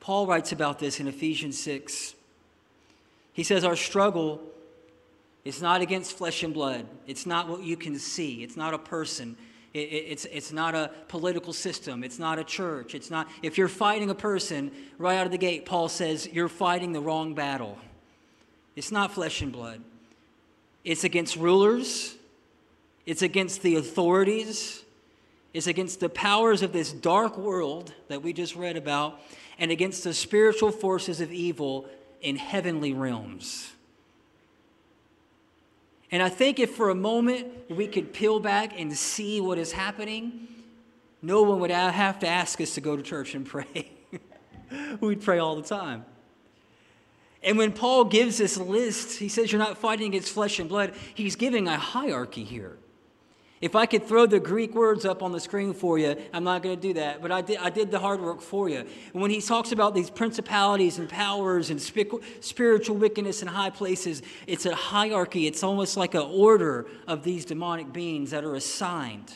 Paul 0.00 0.26
writes 0.26 0.50
about 0.50 0.80
this 0.80 0.98
in 0.98 1.06
Ephesians 1.06 1.56
6. 1.60 2.16
He 3.32 3.44
says, 3.44 3.62
Our 3.62 3.76
struggle 3.76 4.42
is 5.44 5.62
not 5.62 5.80
against 5.80 6.18
flesh 6.18 6.42
and 6.42 6.52
blood. 6.52 6.86
It's 7.06 7.24
not 7.24 7.48
what 7.48 7.62
you 7.62 7.76
can 7.76 8.00
see. 8.00 8.42
It's 8.42 8.56
not 8.56 8.74
a 8.74 8.78
person. 8.78 9.36
It's, 9.80 10.24
it's 10.26 10.52
not 10.52 10.74
a 10.74 10.90
political 11.08 11.52
system. 11.52 12.02
It's 12.02 12.18
not 12.18 12.38
a 12.38 12.44
church. 12.44 12.94
It's 12.94 13.10
not, 13.10 13.28
if 13.42 13.58
you're 13.58 13.68
fighting 13.68 14.10
a 14.10 14.14
person 14.14 14.70
right 14.98 15.16
out 15.16 15.26
of 15.26 15.32
the 15.32 15.38
gate, 15.38 15.66
Paul 15.66 15.88
says, 15.88 16.28
you're 16.32 16.48
fighting 16.48 16.92
the 16.92 17.00
wrong 17.00 17.34
battle. 17.34 17.78
It's 18.74 18.92
not 18.92 19.12
flesh 19.12 19.42
and 19.42 19.52
blood. 19.52 19.82
It's 20.84 21.04
against 21.04 21.36
rulers, 21.36 22.14
it's 23.06 23.22
against 23.22 23.62
the 23.62 23.74
authorities, 23.74 24.84
it's 25.52 25.66
against 25.66 26.00
the 26.00 26.08
powers 26.08 26.62
of 26.62 26.72
this 26.72 26.92
dark 26.92 27.36
world 27.36 27.92
that 28.08 28.22
we 28.22 28.32
just 28.32 28.54
read 28.54 28.76
about, 28.76 29.20
and 29.58 29.70
against 29.70 30.04
the 30.04 30.14
spiritual 30.14 30.70
forces 30.70 31.20
of 31.20 31.32
evil 31.32 31.86
in 32.20 32.36
heavenly 32.36 32.92
realms. 32.92 33.72
And 36.10 36.22
I 36.22 36.28
think 36.28 36.60
if 36.60 36.74
for 36.74 36.90
a 36.90 36.94
moment 36.94 37.70
we 37.70 37.88
could 37.88 38.12
peel 38.12 38.38
back 38.40 38.78
and 38.78 38.96
see 38.96 39.40
what 39.40 39.58
is 39.58 39.72
happening, 39.72 40.48
no 41.22 41.42
one 41.42 41.60
would 41.60 41.70
have 41.70 42.20
to 42.20 42.28
ask 42.28 42.60
us 42.60 42.74
to 42.74 42.80
go 42.80 42.96
to 42.96 43.02
church 43.02 43.34
and 43.34 43.44
pray. 43.44 43.90
We'd 45.00 45.22
pray 45.22 45.38
all 45.38 45.56
the 45.56 45.62
time. 45.62 46.04
And 47.42 47.58
when 47.58 47.72
Paul 47.72 48.04
gives 48.04 48.38
this 48.38 48.56
list, 48.56 49.18
he 49.18 49.28
says 49.28 49.52
you're 49.52 49.58
not 49.58 49.78
fighting 49.78 50.08
against 50.08 50.32
flesh 50.32 50.58
and 50.58 50.68
blood. 50.68 50.94
He's 51.14 51.36
giving 51.36 51.68
a 51.68 51.76
hierarchy 51.76 52.44
here. 52.44 52.78
If 53.60 53.74
I 53.74 53.86
could 53.86 54.04
throw 54.04 54.26
the 54.26 54.38
Greek 54.38 54.74
words 54.74 55.06
up 55.06 55.22
on 55.22 55.32
the 55.32 55.40
screen 55.40 55.72
for 55.72 55.98
you, 55.98 56.14
I'm 56.32 56.44
not 56.44 56.62
going 56.62 56.76
to 56.76 56.80
do 56.80 56.92
that, 56.94 57.22
but 57.22 57.32
I 57.32 57.40
did, 57.40 57.56
I 57.56 57.70
did 57.70 57.90
the 57.90 57.98
hard 57.98 58.20
work 58.20 58.42
for 58.42 58.68
you. 58.68 58.80
And 59.14 59.22
when 59.22 59.30
he 59.30 59.40
talks 59.40 59.72
about 59.72 59.94
these 59.94 60.10
principalities 60.10 60.98
and 60.98 61.08
powers 61.08 61.70
and 61.70 61.80
spiritual 61.80 62.96
wickedness 62.96 63.40
in 63.40 63.48
high 63.48 63.70
places, 63.70 64.20
it's 64.46 64.66
a 64.66 64.74
hierarchy. 64.74 65.46
It's 65.46 65.62
almost 65.62 65.96
like 65.96 66.14
an 66.14 66.20
order 66.20 66.86
of 67.06 67.24
these 67.24 67.46
demonic 67.46 67.94
beings 67.94 68.30
that 68.32 68.44
are 68.44 68.56
assigned 68.56 69.32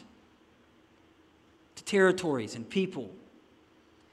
to 1.77 1.85
territories 1.85 2.55
and 2.57 2.69
people. 2.69 3.11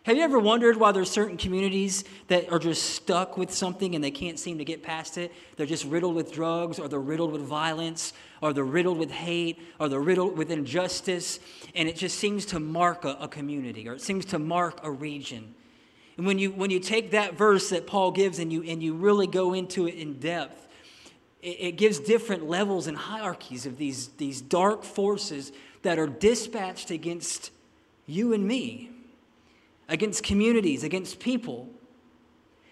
Have 0.08 0.16
you 0.16 0.24
ever 0.24 0.40
wondered 0.40 0.78
why 0.78 0.94
there's 0.94 1.12
certain 1.12 1.36
communities 1.36 2.06
that 2.30 2.50
are 2.50 2.60
just 2.60 2.92
stuck 2.92 3.38
with 3.38 3.52
something 3.52 3.94
and 3.94 4.02
they 4.02 4.10
can't 4.10 4.40
seem 4.40 4.58
to 4.58 4.64
get 4.64 4.82
past 4.82 5.18
it? 5.18 5.34
They're 5.58 5.66
just 5.66 5.84
riddled 5.84 6.16
with 6.16 6.32
drugs, 6.32 6.80
or 6.80 6.88
they're 6.88 6.98
riddled 6.98 7.34
with 7.34 7.42
violence, 7.42 8.14
or 8.42 8.54
they're 8.54 8.64
riddled 8.64 8.98
with 8.98 9.12
hate, 9.12 9.60
or 9.82 9.90
they're 9.90 10.00
riddled 10.00 10.38
with 10.38 10.50
injustice, 10.50 11.42
and 11.76 11.90
it 11.90 11.98
just 11.98 12.18
seems 12.18 12.46
to 12.46 12.60
mark 12.62 13.04
a, 13.04 13.18
a 13.20 13.28
community, 13.28 13.86
or 13.90 13.96
it 13.96 14.02
seems 14.02 14.24
to 14.28 14.40
mark 14.40 14.80
a 14.82 14.90
region. 14.90 15.54
And 16.16 16.26
when 16.26 16.40
you, 16.40 16.52
when 16.52 16.70
you 16.70 16.80
take 16.80 17.12
that 17.12 17.34
verse 17.34 17.70
that 17.72 17.86
Paul 17.86 18.12
gives 18.12 18.40
and 18.40 18.50
you, 18.50 18.64
and 18.64 18.82
you 18.82 18.94
really 18.94 19.28
go 19.28 19.54
into 19.54 19.90
it 19.90 19.96
in 19.96 20.22
depth, 20.22 20.70
it, 21.42 21.76
gives 21.76 22.00
different 22.00 22.48
levels 22.48 22.88
and 22.88 22.96
hierarchies 22.96 23.66
of 23.66 23.78
these, 23.78 24.08
these 24.16 24.40
dark 24.40 24.86
forces 24.86 25.52
that 25.82 26.00
are 26.00 26.08
dispatched 26.08 26.92
against 26.92 27.52
you 28.06 28.32
and 28.32 28.48
me 28.48 28.92
against 29.90 30.24
communities, 30.24 30.84
against 30.84 31.20
people. 31.20 31.70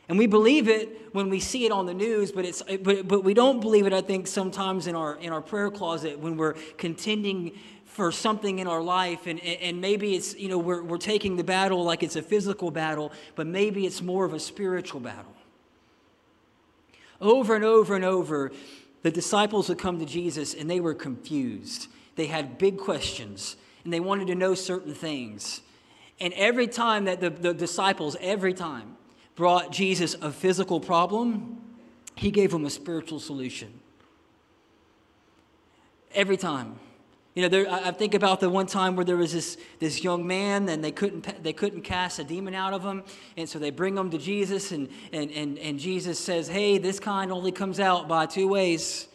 And 0.07 0.17
we 0.17 0.27
believe 0.27 0.67
it 0.67 1.13
when 1.13 1.29
we 1.29 1.39
see 1.39 1.65
it 1.65 1.71
on 1.71 1.85
the 1.85 1.93
news, 1.93 2.31
but, 2.31 2.45
it's, 2.45 2.61
but, 2.61 3.07
but 3.07 3.23
we 3.23 3.33
don't 3.33 3.59
believe 3.59 3.87
it, 3.87 3.93
I 3.93 4.01
think, 4.01 4.27
sometimes 4.27 4.85
in 4.85 4.95
our, 4.95 5.15
in 5.17 5.33
our 5.33 5.41
prayer 5.41 5.71
closet 5.71 6.19
when 6.19 6.37
we're 6.37 6.53
contending 6.77 7.53
for 7.85 8.11
something 8.11 8.59
in 8.59 8.67
our 8.67 8.81
life. 8.81 9.25
And, 9.25 9.39
and 9.39 9.81
maybe 9.81 10.15
it's, 10.15 10.35
you 10.35 10.49
know, 10.49 10.59
we're, 10.59 10.83
we're 10.83 10.97
taking 10.97 11.37
the 11.37 11.43
battle 11.43 11.83
like 11.83 12.03
it's 12.03 12.15
a 12.15 12.21
physical 12.21 12.69
battle, 12.69 13.11
but 13.35 13.47
maybe 13.47 13.85
it's 13.85 14.01
more 14.01 14.25
of 14.25 14.33
a 14.33 14.39
spiritual 14.39 14.99
battle. 14.99 15.33
Over 17.21 17.55
and 17.55 17.63
over 17.63 17.95
and 17.95 18.05
over, 18.05 18.51
the 19.01 19.11
disciples 19.11 19.69
would 19.69 19.79
come 19.79 19.99
to 19.99 20.05
Jesus 20.05 20.53
and 20.53 20.69
they 20.69 20.79
were 20.79 20.93
confused. 20.93 21.87
They 22.15 22.27
had 22.27 22.57
big 22.57 22.77
questions 22.77 23.55
and 23.83 23.93
they 23.93 23.99
wanted 23.99 24.27
to 24.27 24.35
know 24.35 24.53
certain 24.53 24.93
things. 24.93 25.61
And 26.19 26.33
every 26.33 26.67
time 26.67 27.05
that 27.05 27.19
the, 27.19 27.29
the 27.29 27.53
disciples, 27.53 28.15
every 28.21 28.53
time, 28.53 28.95
brought 29.35 29.71
Jesus 29.71 30.15
a 30.21 30.31
physical 30.31 30.79
problem, 30.79 31.61
he 32.15 32.31
gave 32.31 32.51
them 32.51 32.65
a 32.65 32.69
spiritual 32.69 33.19
solution. 33.19 33.79
Every 36.13 36.37
time. 36.37 36.79
You 37.33 37.41
know, 37.41 37.49
there, 37.49 37.69
I 37.69 37.91
think 37.91 38.13
about 38.13 38.39
the 38.39 38.49
one 38.49 38.65
time 38.65 38.95
where 38.95 39.03
there 39.03 39.17
was 39.17 39.33
this, 39.33 39.57
this 39.79 40.01
young 40.01 40.25
man 40.25 40.69
and 40.69 40.81
they 40.81 40.93
couldn't, 40.93 41.43
they 41.43 41.51
couldn't 41.51 41.81
cast 41.81 42.17
a 42.17 42.23
demon 42.23 42.53
out 42.53 42.73
of 42.73 42.81
him. 42.81 43.03
And 43.35 43.49
so 43.49 43.59
they 43.59 43.71
bring 43.71 43.97
him 43.97 44.09
to 44.11 44.17
Jesus, 44.17 44.71
and, 44.71 44.87
and, 45.11 45.29
and, 45.31 45.59
and 45.59 45.77
Jesus 45.77 46.17
says, 46.17 46.47
Hey, 46.47 46.77
this 46.77 46.97
kind 46.97 47.33
only 47.33 47.51
comes 47.51 47.81
out 47.81 48.07
by 48.07 48.25
two 48.25 48.47
ways 48.47 49.09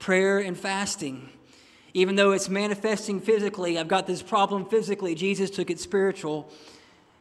prayer 0.00 0.40
and 0.40 0.58
fasting. 0.58 1.28
Even 1.94 2.16
though 2.16 2.32
it's 2.32 2.48
manifesting 2.48 3.20
physically, 3.20 3.78
I've 3.78 3.88
got 3.88 4.06
this 4.06 4.22
problem 4.22 4.66
physically, 4.66 5.14
Jesus 5.14 5.50
took 5.50 5.70
it 5.70 5.80
spiritual. 5.80 6.50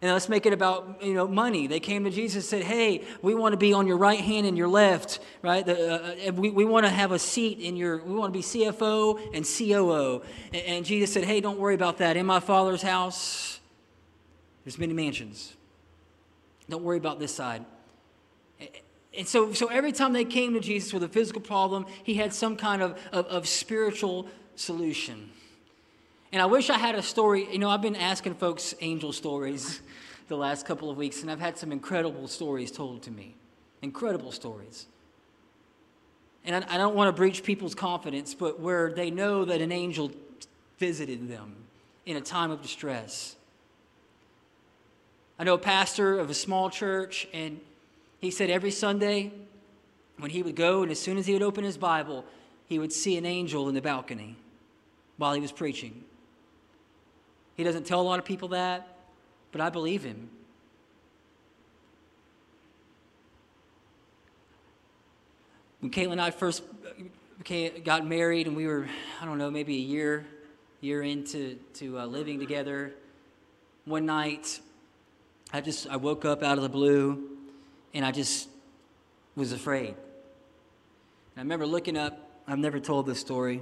And 0.01 0.11
let's 0.11 0.29
make 0.29 0.45
it 0.45 0.53
about 0.53 1.01
you 1.01 1.15
know 1.15 1.27
money. 1.27 1.65
They 1.65 1.79
came 1.79 2.03
to 2.03 2.11
Jesus 2.11 2.35
and 2.35 2.61
said, 2.61 2.63
"Hey, 2.63 3.03
we 3.23 3.33
want 3.33 3.53
to 3.53 3.57
be 3.57 3.73
on 3.73 3.87
your 3.87 3.97
right 3.97 4.19
hand 4.19 4.45
and 4.45 4.55
your 4.55 4.67
left, 4.67 5.19
right? 5.41 5.65
The, 5.65 6.27
uh, 6.29 6.31
we, 6.33 6.51
we 6.51 6.65
want 6.65 6.85
to 6.85 6.91
have 6.91 7.11
a 7.11 7.17
seat 7.17 7.59
in 7.59 7.75
your. 7.75 7.97
We 8.03 8.13
want 8.13 8.31
to 8.31 8.37
be 8.37 8.43
CFO 8.43 9.19
and 9.33 9.43
COO." 9.43 10.21
And, 10.53 10.63
and 10.67 10.85
Jesus 10.85 11.11
said, 11.11 11.23
"Hey, 11.23 11.41
don't 11.41 11.57
worry 11.57 11.73
about 11.73 11.97
that. 11.97 12.15
In 12.15 12.27
my 12.27 12.39
Father's 12.39 12.83
house, 12.83 13.59
there's 14.63 14.77
many 14.77 14.93
mansions. 14.93 15.55
Don't 16.69 16.83
worry 16.83 16.97
about 16.97 17.19
this 17.19 17.33
side." 17.33 17.65
And 19.17 19.27
so, 19.27 19.51
so 19.51 19.65
every 19.67 19.91
time 19.91 20.13
they 20.13 20.25
came 20.25 20.53
to 20.53 20.59
Jesus 20.59 20.93
with 20.93 21.01
a 21.01 21.07
physical 21.07 21.41
problem, 21.41 21.87
he 22.03 22.13
had 22.13 22.33
some 22.33 22.55
kind 22.55 22.83
of, 22.83 22.99
of, 23.11 23.25
of 23.25 23.47
spiritual 23.47 24.27
solution. 24.57 25.29
And 26.31 26.41
I 26.41 26.45
wish 26.45 26.69
I 26.69 26.77
had 26.77 26.95
a 26.95 27.01
story. 27.01 27.47
You 27.51 27.59
know, 27.59 27.69
I've 27.69 27.81
been 27.81 27.95
asking 27.95 28.35
folks 28.35 28.75
angel 28.81 29.13
stories 29.13 29.81
the 30.27 30.35
last 30.35 30.65
couple 30.65 30.89
of 30.89 30.97
weeks, 30.97 31.21
and 31.21 31.31
I've 31.31 31.39
had 31.39 31.57
some 31.57 31.71
incredible 31.71 32.27
stories 32.27 32.71
told 32.71 33.03
to 33.03 33.11
me. 33.11 33.35
Incredible 33.81 34.31
stories. 34.31 34.87
And 36.43 36.55
I, 36.55 36.75
I 36.75 36.77
don't 36.77 36.95
want 36.95 37.07
to 37.07 37.13
breach 37.13 37.43
people's 37.43 37.75
confidence, 37.75 38.33
but 38.33 38.59
where 38.59 38.91
they 38.91 39.09
know 39.09 39.45
that 39.45 39.61
an 39.61 39.71
angel 39.71 40.11
visited 40.79 41.29
them 41.29 41.55
in 42.05 42.17
a 42.17 42.21
time 42.21 42.51
of 42.51 42.61
distress. 42.61 43.35
I 45.39 45.43
know 45.43 45.53
a 45.53 45.59
pastor 45.59 46.19
of 46.19 46.29
a 46.29 46.33
small 46.33 46.69
church, 46.69 47.27
and 47.33 47.59
he 48.19 48.31
said 48.31 48.49
every 48.49 48.71
Sunday 48.71 49.31
when 50.17 50.31
he 50.31 50.41
would 50.41 50.55
go, 50.55 50.81
and 50.81 50.91
as 50.91 50.99
soon 50.99 51.17
as 51.17 51.27
he 51.27 51.33
would 51.33 51.43
open 51.43 51.63
his 51.63 51.77
Bible, 51.77 52.25
he 52.67 52.79
would 52.79 52.91
see 52.91 53.17
an 53.17 53.25
angel 53.25 53.69
in 53.69 53.75
the 53.75 53.81
balcony 53.81 54.35
while 55.17 55.33
he 55.33 55.41
was 55.41 55.51
preaching. 55.51 56.03
He 57.55 57.63
doesn't 57.63 57.85
tell 57.85 57.99
a 57.99 58.03
lot 58.03 58.19
of 58.19 58.25
people 58.25 58.49
that, 58.49 58.87
but 59.51 59.61
I 59.61 59.69
believe 59.69 60.03
him. 60.03 60.29
When 65.79 65.91
Caitlin 65.91 66.13
and 66.13 66.21
I 66.21 66.31
first 66.31 66.63
got 67.83 68.05
married, 68.05 68.47
and 68.47 68.55
we 68.55 68.67
were, 68.67 68.87
I 69.21 69.25
don't 69.25 69.37
know, 69.37 69.49
maybe 69.49 69.75
a 69.75 69.79
year, 69.79 70.25
year 70.81 71.01
into 71.01 71.55
to 71.75 71.99
uh, 71.99 72.05
living 72.05 72.39
together, 72.39 72.93
one 73.85 74.05
night, 74.05 74.59
I 75.53 75.61
just 75.61 75.87
I 75.87 75.95
woke 75.95 76.25
up 76.25 76.43
out 76.43 76.57
of 76.57 76.63
the 76.63 76.69
blue, 76.69 77.37
and 77.93 78.05
I 78.05 78.11
just 78.11 78.49
was 79.35 79.51
afraid. 79.51 79.89
And 79.89 79.97
I 81.37 81.41
remember 81.41 81.65
looking 81.65 81.97
up. 81.97 82.23
I've 82.47 82.59
never 82.59 82.79
told 82.79 83.05
this 83.05 83.19
story 83.19 83.61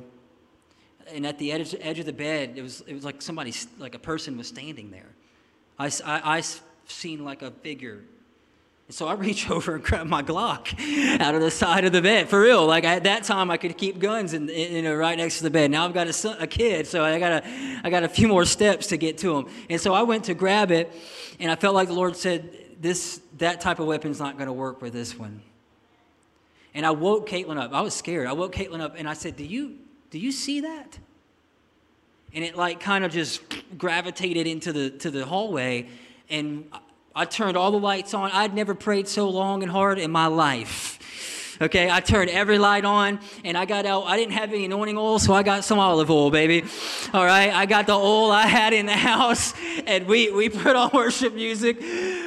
and 1.11 1.25
at 1.25 1.37
the 1.37 1.51
edge, 1.51 1.75
edge 1.79 1.99
of 1.99 2.05
the 2.05 2.13
bed, 2.13 2.53
it 2.55 2.61
was, 2.61 2.81
it 2.81 2.93
was 2.93 3.03
like 3.03 3.21
somebody, 3.21 3.53
like 3.77 3.95
a 3.95 3.99
person 3.99 4.37
was 4.37 4.47
standing 4.47 4.91
there. 4.91 5.09
I, 5.77 5.87
I, 6.05 6.37
I 6.37 6.43
seen 6.87 7.23
like 7.23 7.41
a 7.41 7.51
figure. 7.51 8.01
And 8.87 8.95
so 8.95 9.07
I 9.07 9.13
reach 9.15 9.49
over 9.49 9.75
and 9.75 9.83
grab 9.83 10.07
my 10.07 10.23
Glock 10.23 11.19
out 11.19 11.35
of 11.35 11.41
the 11.41 11.51
side 11.51 11.85
of 11.85 11.91
the 11.91 12.01
bed, 12.01 12.29
for 12.29 12.39
real. 12.39 12.65
Like 12.65 12.83
at 12.83 13.03
that 13.03 13.23
time, 13.23 13.51
I 13.51 13.57
could 13.57 13.77
keep 13.77 13.99
guns 13.99 14.33
in, 14.33 14.49
in, 14.49 14.73
you 14.73 14.79
uh, 14.79 14.93
know, 14.93 14.95
right 14.95 15.17
next 15.17 15.37
to 15.37 15.43
the 15.43 15.49
bed. 15.49 15.71
Now 15.71 15.85
I've 15.85 15.93
got 15.93 16.07
a, 16.07 16.13
son, 16.13 16.37
a 16.39 16.47
kid, 16.47 16.87
so 16.87 17.03
I 17.03 17.19
got, 17.19 17.43
a, 17.43 17.81
I 17.83 17.89
got 17.89 18.03
a 18.03 18.09
few 18.09 18.27
more 18.27 18.45
steps 18.45 18.87
to 18.87 18.97
get 18.97 19.17
to 19.19 19.35
him. 19.37 19.47
And 19.69 19.79
so 19.79 19.93
I 19.93 20.03
went 20.03 20.25
to 20.25 20.33
grab 20.33 20.71
it, 20.71 20.91
and 21.39 21.51
I 21.51 21.55
felt 21.55 21.75
like 21.75 21.87
the 21.87 21.93
Lord 21.93 22.15
said, 22.15 22.49
this, 22.79 23.21
that 23.37 23.61
type 23.61 23.79
of 23.79 23.87
weapon's 23.87 24.19
not 24.19 24.37
going 24.37 24.47
to 24.47 24.53
work 24.53 24.81
with 24.81 24.93
this 24.93 25.17
one. 25.17 25.41
And 26.73 26.85
I 26.85 26.91
woke 26.91 27.29
Caitlin 27.29 27.57
up. 27.57 27.71
I 27.71 27.81
was 27.81 27.95
scared. 27.95 28.27
I 28.27 28.33
woke 28.33 28.53
Caitlin 28.53 28.81
up, 28.81 28.95
and 28.97 29.07
I 29.07 29.13
said, 29.13 29.37
do 29.37 29.45
you, 29.45 29.77
do 30.09 30.19
you 30.19 30.31
see 30.31 30.61
that? 30.61 30.99
And 32.33 32.43
it 32.43 32.55
like 32.55 32.79
kind 32.79 33.05
of 33.05 33.11
just 33.11 33.41
gravitated 33.77 34.47
into 34.47 34.73
the 34.73 34.89
to 34.89 35.11
the 35.11 35.25
hallway, 35.25 35.87
and 36.29 36.69
I 37.15 37.25
turned 37.25 37.55
all 37.55 37.71
the 37.71 37.79
lights 37.79 38.13
on. 38.13 38.31
I'd 38.31 38.53
never 38.53 38.75
prayed 38.75 39.07
so 39.07 39.29
long 39.29 39.63
and 39.63 39.71
hard 39.71 39.99
in 39.99 40.11
my 40.11 40.27
life. 40.27 40.99
Okay, 41.61 41.89
I 41.89 42.01
turned 42.01 42.29
every 42.29 42.57
light 42.57 42.83
on 42.83 43.21
and 43.45 43.57
I 43.57 43.63
got 43.63 43.85
out. 43.85 44.03
I 44.07 44.17
didn't 44.17 44.33
have 44.33 44.49
any 44.51 44.65
anointing 44.65 44.97
oil, 44.97 45.19
so 45.19 45.33
I 45.33 45.41
got 45.41 45.63
some 45.63 45.79
olive 45.79 46.11
oil, 46.11 46.29
baby. 46.29 46.65
All 47.13 47.23
right, 47.23 47.53
I 47.53 47.65
got 47.65 47.87
the 47.87 47.93
oil 47.93 48.29
I 48.29 48.45
had 48.45 48.73
in 48.73 48.85
the 48.85 48.91
house 48.91 49.53
and 49.87 50.05
we, 50.05 50.31
we 50.31 50.49
put 50.49 50.75
on 50.75 50.89
worship 50.93 51.33
music. 51.33 51.79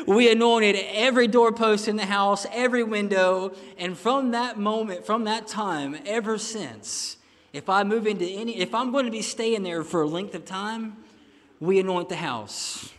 We 0.06 0.32
anointed 0.32 0.76
every 0.92 1.28
doorpost 1.28 1.88
in 1.88 1.96
the 1.96 2.06
house, 2.06 2.46
every 2.50 2.82
window. 2.82 3.52
And 3.76 3.98
from 3.98 4.30
that 4.30 4.58
moment, 4.58 5.04
from 5.04 5.24
that 5.24 5.46
time, 5.46 5.98
ever 6.06 6.38
since, 6.38 7.17
if 7.52 7.68
I 7.68 7.82
move 7.84 8.06
into 8.06 8.26
any, 8.26 8.58
if 8.58 8.74
I'm 8.74 8.92
going 8.92 9.06
to 9.06 9.10
be 9.10 9.22
staying 9.22 9.62
there 9.62 9.82
for 9.82 10.02
a 10.02 10.06
length 10.06 10.34
of 10.34 10.44
time, 10.44 10.96
we 11.60 11.78
anoint 11.78 12.08
the 12.08 12.16
house. 12.16 12.92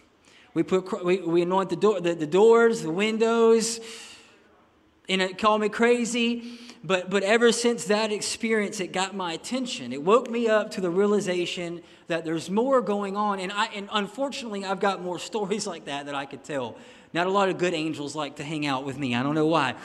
We 0.53 0.63
put, 0.63 1.05
we, 1.05 1.21
we 1.21 1.43
anoint 1.43 1.69
the, 1.69 1.75
door, 1.75 2.01
the, 2.01 2.15
the 2.15 2.27
doors, 2.27 2.81
the 2.81 2.91
windows, 2.91 3.79
and 5.07 5.21
it 5.21 5.37
called 5.37 5.61
me 5.61 5.69
crazy. 5.69 6.59
But, 6.83 7.09
but 7.09 7.23
ever 7.23 7.51
since 7.51 7.85
that 7.85 8.11
experience, 8.11 8.79
it 8.79 8.93
got 8.93 9.13
my 9.13 9.33
attention. 9.33 9.91
It 9.91 10.01
woke 10.01 10.29
me 10.29 10.47
up 10.47 10.71
to 10.71 10.81
the 10.81 10.89
realization 10.89 11.81
that 12.07 12.23
there's 12.23 12.49
more 12.49 12.81
going 12.81 13.17
on. 13.17 13.39
And, 13.39 13.51
I, 13.51 13.65
and 13.67 13.89
unfortunately, 13.91 14.63
I've 14.63 14.79
got 14.79 15.01
more 15.01 15.19
stories 15.19 15.67
like 15.67 15.85
that 15.85 16.05
that 16.05 16.15
I 16.15 16.25
could 16.25 16.43
tell. 16.43 16.77
Not 17.13 17.27
a 17.27 17.31
lot 17.31 17.49
of 17.49 17.57
good 17.57 17.73
angels 17.73 18.15
like 18.15 18.37
to 18.37 18.43
hang 18.43 18.65
out 18.65 18.85
with 18.85 18.97
me. 18.97 19.15
I 19.15 19.23
don't 19.23 19.35
know 19.35 19.47
why. 19.47 19.75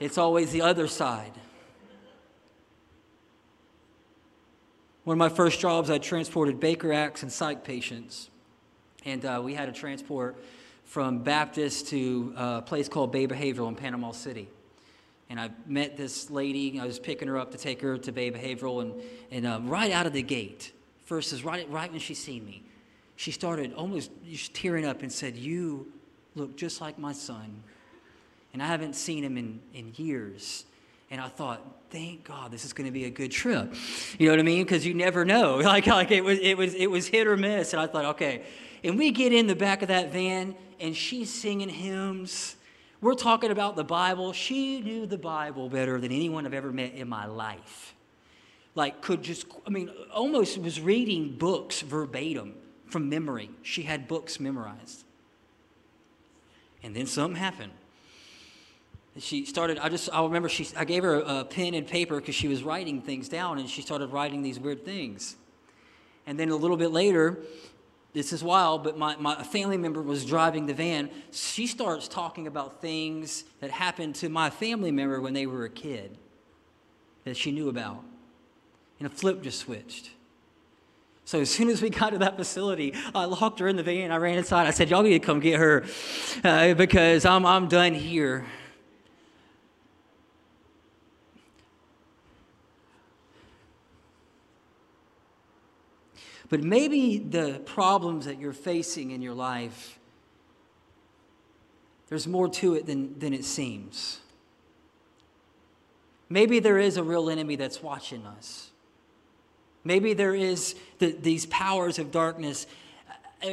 It's 0.00 0.18
always 0.18 0.50
the 0.50 0.62
other 0.62 0.88
side. 0.88 1.32
One 5.04 5.16
of 5.16 5.18
my 5.18 5.30
first 5.30 5.58
jobs, 5.58 5.90
I 5.90 5.98
transported 5.98 6.60
Baker 6.60 6.92
Acts 6.92 7.24
and 7.24 7.32
psych 7.32 7.64
patients. 7.64 8.30
And 9.04 9.24
uh, 9.24 9.40
we 9.42 9.52
had 9.52 9.66
to 9.66 9.72
transport 9.72 10.36
from 10.84 11.24
Baptist 11.24 11.88
to 11.88 12.32
a 12.36 12.62
place 12.62 12.88
called 12.88 13.10
Bay 13.10 13.26
Behavioral 13.26 13.66
in 13.66 13.74
Panama 13.74 14.12
City. 14.12 14.48
And 15.28 15.40
I 15.40 15.50
met 15.66 15.96
this 15.96 16.30
lady. 16.30 16.78
I 16.78 16.86
was 16.86 17.00
picking 17.00 17.26
her 17.26 17.36
up 17.36 17.50
to 17.50 17.58
take 17.58 17.80
her 17.80 17.98
to 17.98 18.12
Bay 18.12 18.30
Behavioral. 18.30 18.80
And, 18.80 19.02
and 19.32 19.44
uh, 19.44 19.58
right 19.64 19.90
out 19.90 20.06
of 20.06 20.12
the 20.12 20.22
gate, 20.22 20.72
first 21.04 21.32
is 21.32 21.44
right, 21.44 21.68
right 21.68 21.90
when 21.90 21.98
she 21.98 22.14
seen 22.14 22.46
me, 22.46 22.62
she 23.16 23.32
started 23.32 23.74
almost 23.74 24.12
tearing 24.52 24.86
up 24.86 25.02
and 25.02 25.10
said, 25.10 25.36
You 25.36 25.90
look 26.36 26.56
just 26.56 26.80
like 26.80 26.96
my 26.96 27.12
son. 27.12 27.64
And 28.52 28.62
I 28.62 28.66
haven't 28.68 28.94
seen 28.94 29.24
him 29.24 29.36
in, 29.36 29.60
in 29.74 29.94
years. 29.96 30.64
And 31.12 31.20
I 31.20 31.28
thought, 31.28 31.60
thank 31.90 32.24
God 32.24 32.50
this 32.50 32.64
is 32.64 32.72
going 32.72 32.86
to 32.86 32.90
be 32.90 33.04
a 33.04 33.10
good 33.10 33.30
trip. 33.30 33.74
You 34.18 34.26
know 34.26 34.32
what 34.32 34.40
I 34.40 34.44
mean? 34.44 34.64
Because 34.64 34.86
you 34.86 34.94
never 34.94 35.26
know. 35.26 35.58
Like, 35.62 35.86
like 35.86 36.10
it 36.10 36.24
was, 36.24 36.38
it 36.38 36.56
was, 36.56 36.72
it 36.74 36.86
was 36.86 37.06
hit 37.06 37.26
or 37.26 37.36
miss. 37.36 37.74
And 37.74 37.82
I 37.82 37.86
thought, 37.86 38.06
okay. 38.16 38.44
And 38.82 38.98
we 38.98 39.10
get 39.10 39.30
in 39.30 39.46
the 39.46 39.54
back 39.54 39.82
of 39.82 39.88
that 39.88 40.10
van, 40.10 40.56
and 40.80 40.96
she's 40.96 41.30
singing 41.30 41.68
hymns. 41.68 42.56
We're 43.02 43.12
talking 43.12 43.50
about 43.50 43.76
the 43.76 43.84
Bible. 43.84 44.32
She 44.32 44.80
knew 44.80 45.04
the 45.04 45.18
Bible 45.18 45.68
better 45.68 46.00
than 46.00 46.12
anyone 46.12 46.46
I've 46.46 46.54
ever 46.54 46.72
met 46.72 46.94
in 46.94 47.10
my 47.10 47.26
life. 47.26 47.94
Like, 48.74 49.02
could 49.02 49.22
just, 49.22 49.44
I 49.66 49.70
mean, 49.70 49.90
almost 50.14 50.56
was 50.56 50.80
reading 50.80 51.36
books 51.36 51.82
verbatim 51.82 52.54
from 52.86 53.10
memory. 53.10 53.50
She 53.60 53.82
had 53.82 54.08
books 54.08 54.40
memorized. 54.40 55.04
And 56.82 56.96
then 56.96 57.04
something 57.04 57.38
happened 57.38 57.72
she 59.18 59.44
started 59.44 59.78
i 59.78 59.88
just 59.88 60.08
i 60.12 60.22
remember 60.22 60.48
she 60.48 60.66
i 60.76 60.84
gave 60.84 61.02
her 61.02 61.20
a, 61.20 61.40
a 61.40 61.44
pen 61.44 61.74
and 61.74 61.86
paper 61.86 62.16
because 62.16 62.34
she 62.34 62.48
was 62.48 62.62
writing 62.62 63.02
things 63.02 63.28
down 63.28 63.58
and 63.58 63.68
she 63.68 63.82
started 63.82 64.06
writing 64.08 64.42
these 64.42 64.58
weird 64.58 64.84
things 64.84 65.36
and 66.26 66.38
then 66.38 66.48
a 66.48 66.56
little 66.56 66.76
bit 66.76 66.90
later 66.90 67.38
this 68.14 68.32
is 68.32 68.42
wild 68.42 68.82
but 68.82 68.96
my, 68.96 69.16
my 69.16 69.42
family 69.42 69.76
member 69.76 70.00
was 70.00 70.24
driving 70.24 70.66
the 70.66 70.74
van 70.74 71.10
she 71.30 71.66
starts 71.66 72.08
talking 72.08 72.46
about 72.46 72.80
things 72.80 73.44
that 73.60 73.70
happened 73.70 74.14
to 74.14 74.28
my 74.28 74.48
family 74.48 74.90
member 74.90 75.20
when 75.20 75.34
they 75.34 75.46
were 75.46 75.64
a 75.64 75.70
kid 75.70 76.16
that 77.24 77.36
she 77.36 77.52
knew 77.52 77.68
about 77.68 78.02
and 78.98 79.06
a 79.06 79.10
flip 79.10 79.42
just 79.42 79.58
switched 79.58 80.10
so 81.24 81.40
as 81.40 81.50
soon 81.50 81.68
as 81.68 81.80
we 81.80 81.88
got 81.88 82.10
to 82.10 82.18
that 82.18 82.36
facility, 82.36 82.94
I 83.14 83.26
locked 83.26 83.60
her 83.60 83.68
in 83.68 83.76
the 83.76 83.82
van. 83.84 84.10
I 84.10 84.16
ran 84.16 84.38
inside. 84.38 84.66
I 84.66 84.70
said, 84.70 84.90
"Y'all 84.90 85.04
need 85.04 85.10
to 85.12 85.20
come 85.20 85.38
get 85.38 85.60
her 85.60 85.84
uh, 86.42 86.74
because 86.74 87.24
I'm 87.24 87.46
I'm 87.46 87.68
done 87.68 87.94
here." 87.94 88.44
But 96.52 96.62
maybe 96.62 97.16
the 97.16 97.62
problems 97.64 98.26
that 98.26 98.38
you're 98.38 98.52
facing 98.52 99.12
in 99.12 99.22
your 99.22 99.32
life, 99.32 99.98
there's 102.10 102.26
more 102.26 102.46
to 102.46 102.74
it 102.74 102.84
than, 102.84 103.18
than 103.18 103.32
it 103.32 103.46
seems. 103.46 104.20
Maybe 106.28 106.58
there 106.58 106.76
is 106.76 106.98
a 106.98 107.02
real 107.02 107.30
enemy 107.30 107.56
that's 107.56 107.82
watching 107.82 108.26
us. 108.26 108.68
Maybe 109.82 110.12
there 110.12 110.34
is 110.34 110.74
the, 110.98 111.12
these 111.12 111.46
powers 111.46 111.98
of 111.98 112.10
darkness. 112.10 112.66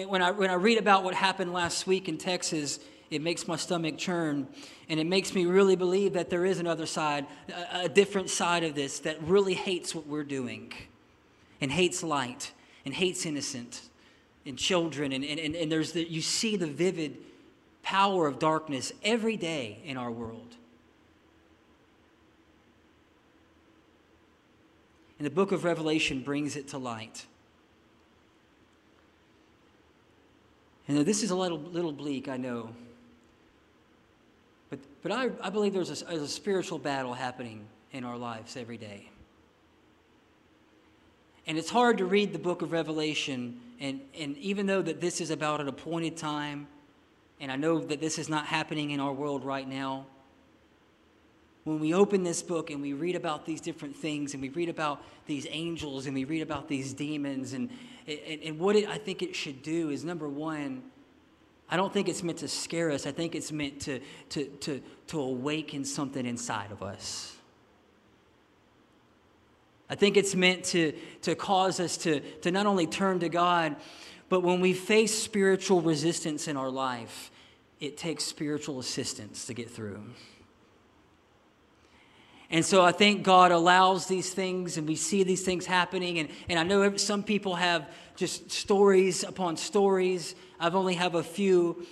When 0.09 0.21
I, 0.21 0.31
when 0.31 0.49
I 0.49 0.55
read 0.55 0.77
about 0.77 1.05
what 1.05 1.13
happened 1.13 1.53
last 1.53 1.87
week 1.87 2.09
in 2.09 2.17
Texas, 2.17 2.81
it 3.09 3.21
makes 3.21 3.47
my 3.47 3.55
stomach 3.55 3.97
churn. 3.97 4.45
And 4.89 4.99
it 4.99 5.07
makes 5.07 5.33
me 5.33 5.45
really 5.45 5.77
believe 5.77 6.11
that 6.15 6.29
there 6.29 6.43
is 6.43 6.59
another 6.59 6.85
side, 6.85 7.27
a, 7.71 7.83
a 7.83 7.89
different 7.89 8.29
side 8.29 8.65
of 8.65 8.75
this 8.75 8.99
that 8.99 9.23
really 9.23 9.53
hates 9.53 9.95
what 9.95 10.05
we're 10.05 10.25
doing 10.25 10.73
and 11.61 11.71
hates 11.71 12.03
light 12.03 12.51
and 12.89 12.95
hates 12.95 13.23
innocent 13.27 13.81
and 14.47 14.57
children. 14.57 15.13
And, 15.13 15.23
and, 15.23 15.55
and 15.55 15.71
there's 15.71 15.91
the, 15.91 16.03
you 16.03 16.23
see 16.23 16.55
the 16.55 16.65
vivid 16.65 17.17
power 17.83 18.25
of 18.25 18.39
darkness 18.39 18.91
every 19.03 19.37
day 19.37 19.77
in 19.85 19.95
our 19.95 20.09
world. 20.09 20.55
And 25.19 25.25
the 25.27 25.29
book 25.29 25.51
of 25.51 25.65
Revelation 25.65 26.23
brings 26.23 26.55
it 26.55 26.69
to 26.69 26.79
light. 26.79 27.27
And 30.87 30.97
this 31.05 31.21
is 31.21 31.29
a 31.29 31.35
little, 31.35 31.59
little 31.59 31.91
bleak, 31.91 32.27
I 32.27 32.37
know. 32.37 32.71
But, 34.71 34.79
but 35.03 35.11
I, 35.11 35.29
I 35.41 35.51
believe 35.51 35.73
there's 35.73 36.01
a, 36.01 36.05
there's 36.05 36.23
a 36.23 36.27
spiritual 36.27 36.79
battle 36.79 37.13
happening 37.13 37.67
in 37.91 38.03
our 38.03 38.17
lives 38.17 38.57
every 38.57 38.77
day. 38.77 39.11
And 41.49 41.57
it's 41.57 41.71
hard 41.71 41.97
to 41.97 42.05
read 42.05 42.31
the 42.31 42.37
book 42.37 42.61
of 42.61 42.71
Revelation, 42.71 43.59
and, 43.79 44.01
and 44.15 44.37
even 44.37 44.67
though 44.67 44.83
that 44.83 45.01
this 45.01 45.19
is 45.19 45.31
about 45.31 45.59
an 45.59 45.67
appointed 45.67 46.15
time, 46.15 46.67
and 47.41 47.51
I 47.51 47.55
know 47.55 47.79
that 47.79 47.99
this 47.99 48.19
is 48.19 48.29
not 48.29 48.45
happening 48.45 48.91
in 48.91 48.99
our 48.99 49.11
world 49.11 49.43
right 49.43 49.67
now, 49.67 50.05
when 51.63 51.79
we 51.79 51.91
open 51.91 52.21
this 52.21 52.43
book 52.43 52.69
and 52.69 52.83
we 52.83 52.93
read 52.93 53.15
about 53.15 53.47
these 53.47 53.61
different 53.61 53.95
things 53.95 54.35
and 54.35 54.43
we 54.43 54.49
read 54.49 54.69
about 54.69 55.01
these 55.25 55.47
angels 55.49 56.05
and 56.05 56.13
we 56.13 56.23
read 56.23 56.43
about 56.43 56.67
these 56.67 56.93
demons 56.93 57.53
and, 57.53 57.71
and, 58.07 58.43
and 58.43 58.59
what 58.59 58.75
it, 58.75 58.87
I 58.87 58.99
think 58.99 59.23
it 59.23 59.35
should 59.35 59.63
do 59.63 59.89
is 59.89 60.05
number 60.05 60.29
one, 60.29 60.83
I 61.67 61.77
don't 61.77 61.91
think 61.91 62.09
it's 62.09 62.21
meant 62.21 62.37
to 62.39 62.47
scare 62.47 62.91
us. 62.91 63.07
I 63.07 63.11
think 63.11 63.33
it's 63.33 63.51
meant 63.51 63.79
to, 63.81 64.01
to, 64.29 64.45
to, 64.45 64.83
to 65.07 65.19
awaken 65.19 65.83
something 65.83 66.27
inside 66.27 66.71
of 66.71 66.83
us. 66.83 67.38
I 69.89 69.95
think 69.95 70.17
it's 70.17 70.35
meant 70.35 70.65
to, 70.65 70.93
to 71.23 71.35
cause 71.35 71.79
us 71.79 71.97
to, 71.97 72.19
to 72.41 72.51
not 72.51 72.65
only 72.65 72.85
turn 72.85 73.19
to 73.21 73.29
God, 73.29 73.75
but 74.29 74.41
when 74.41 74.61
we 74.61 74.73
face 74.73 75.13
spiritual 75.13 75.81
resistance 75.81 76.47
in 76.47 76.55
our 76.55 76.69
life, 76.69 77.31
it 77.79 77.97
takes 77.97 78.23
spiritual 78.23 78.79
assistance 78.79 79.45
to 79.45 79.53
get 79.53 79.69
through. 79.69 80.01
And 82.51 82.65
so 82.65 82.83
I 82.83 82.91
think 82.91 83.23
God 83.23 83.51
allows 83.51 84.07
these 84.07 84.33
things, 84.33 84.77
and 84.77 84.87
we 84.87 84.95
see 84.95 85.23
these 85.23 85.43
things 85.43 85.65
happening. 85.65 86.19
And, 86.19 86.29
and 86.49 86.59
I 86.59 86.63
know 86.63 86.95
some 86.97 87.23
people 87.23 87.55
have 87.55 87.89
just 88.15 88.51
stories 88.51 89.23
upon 89.23 89.55
stories. 89.57 90.35
I've 90.59 90.75
only 90.75 90.95
have 90.95 91.15
a 91.15 91.23
few. 91.23 91.85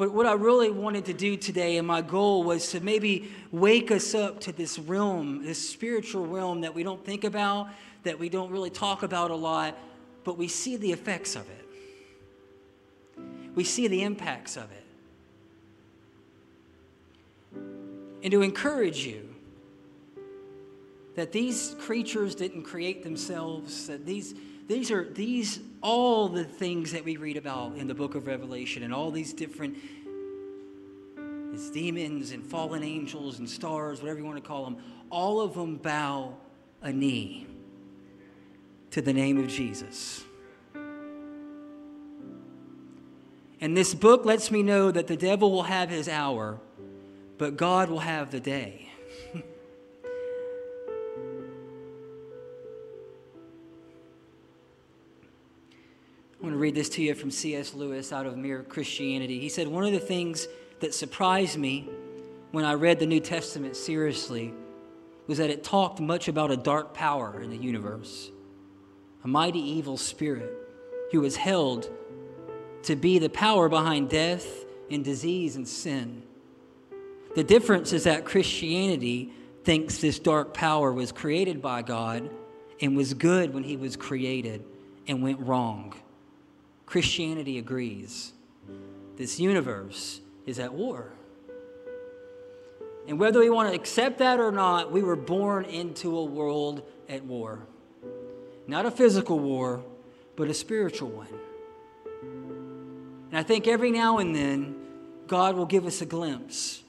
But 0.00 0.12
what 0.14 0.24
I 0.24 0.32
really 0.32 0.70
wanted 0.70 1.04
to 1.04 1.12
do 1.12 1.36
today, 1.36 1.76
and 1.76 1.86
my 1.86 2.00
goal 2.00 2.42
was 2.42 2.70
to 2.70 2.80
maybe 2.80 3.30
wake 3.52 3.90
us 3.90 4.14
up 4.14 4.40
to 4.40 4.50
this 4.50 4.78
realm, 4.78 5.44
this 5.44 5.58
spiritual 5.58 6.26
realm 6.26 6.62
that 6.62 6.74
we 6.74 6.82
don't 6.82 7.04
think 7.04 7.22
about, 7.22 7.68
that 8.04 8.18
we 8.18 8.30
don't 8.30 8.50
really 8.50 8.70
talk 8.70 9.02
about 9.02 9.30
a 9.30 9.34
lot, 9.34 9.76
but 10.24 10.38
we 10.38 10.48
see 10.48 10.78
the 10.78 10.90
effects 10.90 11.36
of 11.36 11.46
it. 11.50 11.66
We 13.54 13.62
see 13.62 13.88
the 13.88 14.02
impacts 14.02 14.56
of 14.56 14.70
it. 14.72 14.86
And 18.22 18.30
to 18.32 18.40
encourage 18.40 19.04
you 19.04 19.34
that 21.14 21.30
these 21.30 21.76
creatures 21.78 22.34
didn't 22.34 22.62
create 22.62 23.02
themselves, 23.02 23.88
that 23.88 24.06
these, 24.06 24.34
these 24.70 24.92
are 24.92 25.04
these 25.04 25.58
all 25.82 26.28
the 26.28 26.44
things 26.44 26.92
that 26.92 27.04
we 27.04 27.16
read 27.16 27.36
about 27.36 27.76
in 27.76 27.88
the 27.88 27.94
book 27.94 28.14
of 28.14 28.28
Revelation 28.28 28.84
and 28.84 28.94
all 28.94 29.10
these 29.10 29.32
different 29.32 29.76
it's 31.52 31.70
demons 31.70 32.30
and 32.30 32.46
fallen 32.46 32.84
angels 32.84 33.40
and 33.40 33.50
stars, 33.50 34.00
whatever 34.00 34.20
you 34.20 34.24
want 34.24 34.36
to 34.36 34.48
call 34.48 34.64
them, 34.64 34.76
all 35.10 35.40
of 35.40 35.54
them 35.54 35.76
bow 35.76 36.36
a 36.82 36.92
knee 36.92 37.48
to 38.92 39.02
the 39.02 39.12
name 39.12 39.38
of 39.38 39.48
Jesus. 39.48 40.22
And 43.60 43.76
this 43.76 43.92
book 43.92 44.24
lets 44.24 44.52
me 44.52 44.62
know 44.62 44.92
that 44.92 45.08
the 45.08 45.16
devil 45.16 45.50
will 45.50 45.64
have 45.64 45.90
his 45.90 46.08
hour, 46.08 46.60
but 47.36 47.56
God 47.56 47.90
will 47.90 47.98
have 47.98 48.30
the 48.30 48.40
day. 48.40 48.89
I 56.40 56.42
want 56.42 56.54
to 56.54 56.58
read 56.58 56.74
this 56.74 56.88
to 56.90 57.02
you 57.02 57.14
from 57.14 57.30
C.S. 57.30 57.74
Lewis 57.74 58.14
out 58.14 58.24
of 58.24 58.38
Mere 58.38 58.62
Christianity. 58.62 59.38
He 59.38 59.50
said, 59.50 59.68
One 59.68 59.84
of 59.84 59.92
the 59.92 60.00
things 60.00 60.48
that 60.78 60.94
surprised 60.94 61.58
me 61.58 61.86
when 62.50 62.64
I 62.64 62.72
read 62.72 62.98
the 62.98 63.04
New 63.04 63.20
Testament 63.20 63.76
seriously 63.76 64.54
was 65.26 65.36
that 65.36 65.50
it 65.50 65.62
talked 65.62 66.00
much 66.00 66.28
about 66.28 66.50
a 66.50 66.56
dark 66.56 66.94
power 66.94 67.42
in 67.42 67.50
the 67.50 67.58
universe, 67.58 68.30
a 69.22 69.28
mighty 69.28 69.58
evil 69.58 69.98
spirit 69.98 70.50
who 71.12 71.20
was 71.20 71.36
held 71.36 71.90
to 72.84 72.96
be 72.96 73.18
the 73.18 73.28
power 73.28 73.68
behind 73.68 74.08
death 74.08 74.64
and 74.90 75.04
disease 75.04 75.56
and 75.56 75.68
sin. 75.68 76.22
The 77.34 77.44
difference 77.44 77.92
is 77.92 78.04
that 78.04 78.24
Christianity 78.24 79.30
thinks 79.64 79.98
this 79.98 80.18
dark 80.18 80.54
power 80.54 80.90
was 80.90 81.12
created 81.12 81.60
by 81.60 81.82
God 81.82 82.30
and 82.80 82.96
was 82.96 83.12
good 83.12 83.52
when 83.52 83.62
he 83.62 83.76
was 83.76 83.94
created 83.94 84.64
and 85.06 85.22
went 85.22 85.38
wrong. 85.40 85.94
Christianity 86.90 87.58
agrees. 87.58 88.32
This 89.16 89.38
universe 89.38 90.20
is 90.44 90.58
at 90.58 90.74
war. 90.74 91.12
And 93.06 93.16
whether 93.16 93.38
we 93.38 93.48
want 93.48 93.68
to 93.68 93.74
accept 93.76 94.18
that 94.18 94.40
or 94.40 94.50
not, 94.50 94.90
we 94.90 95.00
were 95.00 95.14
born 95.14 95.66
into 95.66 96.18
a 96.18 96.24
world 96.24 96.82
at 97.08 97.24
war. 97.24 97.60
Not 98.66 98.86
a 98.86 98.90
physical 98.90 99.38
war, 99.38 99.84
but 100.34 100.48
a 100.48 100.54
spiritual 100.54 101.10
one. 101.10 101.28
And 103.30 103.38
I 103.38 103.44
think 103.44 103.68
every 103.68 103.92
now 103.92 104.18
and 104.18 104.34
then, 104.34 104.74
God 105.28 105.54
will 105.54 105.66
give 105.66 105.86
us 105.86 106.02
a 106.02 106.06
glimpse 106.06 106.82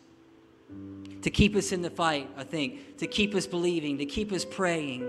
to 1.22 1.30
keep 1.30 1.56
us 1.56 1.72
in 1.72 1.84
the 1.84 1.92
fight, 1.92 2.28
I 2.36 2.44
think, 2.44 2.98
to 2.98 3.06
keep 3.06 3.36
us 3.36 3.46
believing, 3.46 4.00
to 4.00 4.08
keep 4.08 4.32
us 4.32 4.46
praying. 4.46 5.08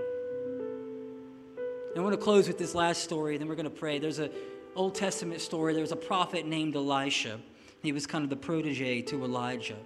And 1.55 1.97
I 1.97 2.01
want 2.01 2.13
to 2.13 2.21
close 2.21 2.47
with 2.47 2.59
this 2.59 2.75
last 2.75 3.03
story, 3.03 3.39
then 3.39 3.47
we're 3.47 3.55
going 3.55 3.63
to 3.63 3.71
pray. 3.71 3.97
There's 3.97 4.19
a 4.19 4.29
Old 4.75 4.95
Testament 4.95 5.41
story, 5.41 5.73
there 5.73 5.81
was 5.81 5.91
a 5.91 5.97
prophet 5.97 6.45
named 6.45 6.75
Elisha. 6.75 7.39
He 7.81 7.91
was 7.91 8.07
kind 8.07 8.23
of 8.23 8.29
the 8.29 8.35
protege 8.35 9.01
to 9.03 9.23
Elijah. 9.23 9.77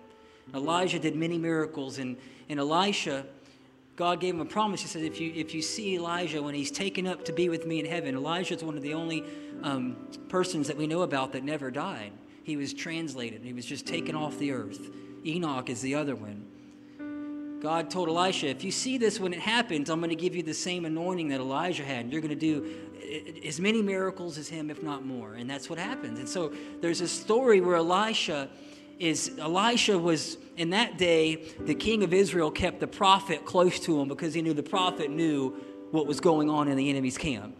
Elijah 0.53 0.99
did 0.99 1.15
many 1.15 1.37
miracles, 1.37 1.97
and, 1.97 2.15
and 2.47 2.59
Elisha, 2.59 3.25
God 3.95 4.19
gave 4.19 4.35
him 4.35 4.41
a 4.41 4.45
promise. 4.45 4.81
He 4.81 4.87
said, 4.87 5.03
if 5.03 5.19
you, 5.19 5.33
if 5.35 5.53
you 5.53 5.61
see 5.61 5.95
Elijah 5.95 6.41
when 6.41 6.53
he's 6.53 6.71
taken 6.71 7.07
up 7.07 7.25
to 7.25 7.33
be 7.33 7.49
with 7.49 7.65
me 7.65 7.79
in 7.79 7.85
heaven, 7.85 8.15
Elijah 8.15 8.55
is 8.55 8.63
one 8.63 8.77
of 8.77 8.83
the 8.83 8.93
only 8.93 9.23
um, 9.63 9.97
persons 10.29 10.67
that 10.67 10.77
we 10.77 10.87
know 10.87 11.01
about 11.01 11.33
that 11.33 11.43
never 11.43 11.71
died. 11.71 12.11
He 12.43 12.55
was 12.55 12.73
translated, 12.73 13.43
he 13.43 13.53
was 13.53 13.65
just 13.65 13.85
taken 13.85 14.15
off 14.15 14.37
the 14.37 14.51
earth. 14.51 14.89
Enoch 15.25 15.69
is 15.69 15.81
the 15.81 15.95
other 15.95 16.15
one. 16.15 16.45
God 17.61 17.89
told 17.89 18.09
Elisha, 18.09 18.47
if 18.47 18.63
you 18.63 18.71
see 18.71 18.97
this 18.97 19.19
when 19.19 19.33
it 19.33 19.39
happens, 19.39 19.89
I'm 19.89 19.99
going 19.99 20.09
to 20.09 20.15
give 20.15 20.35
you 20.35 20.43
the 20.43 20.53
same 20.53 20.85
anointing 20.85 21.29
that 21.29 21.39
Elijah 21.39 21.83
had. 21.83 22.01
And 22.01 22.11
you're 22.11 22.21
going 22.21 22.29
to 22.29 22.35
do 22.35 22.71
eh, 23.01 23.47
as 23.47 23.59
many 23.59 23.81
miracles 23.81 24.37
as 24.37 24.47
him, 24.47 24.69
if 24.69 24.83
not 24.83 25.05
more. 25.05 25.33
And 25.33 25.49
that's 25.49 25.69
what 25.69 25.79
happens. 25.79 26.19
And 26.19 26.29
so 26.29 26.53
there's 26.81 27.01
a 27.01 27.07
story 27.07 27.61
where 27.61 27.77
Elisha 27.77 28.49
is 28.99 29.37
Elisha 29.39 29.97
was 29.97 30.37
in 30.55 30.71
that 30.71 30.97
day 30.97 31.35
the 31.59 31.75
king 31.75 32.03
of 32.03 32.13
Israel 32.13 32.49
kept 32.49 32.79
the 32.79 32.87
prophet 32.87 33.45
close 33.45 33.79
to 33.81 33.99
him 33.99 34.07
because 34.07 34.33
he 34.33 34.41
knew 34.41 34.53
the 34.53 34.63
prophet 34.63 35.11
knew 35.11 35.51
what 35.91 36.07
was 36.07 36.19
going 36.19 36.49
on 36.49 36.67
in 36.67 36.75
the 36.75 36.89
enemy's 36.89 37.17
camp. 37.17 37.55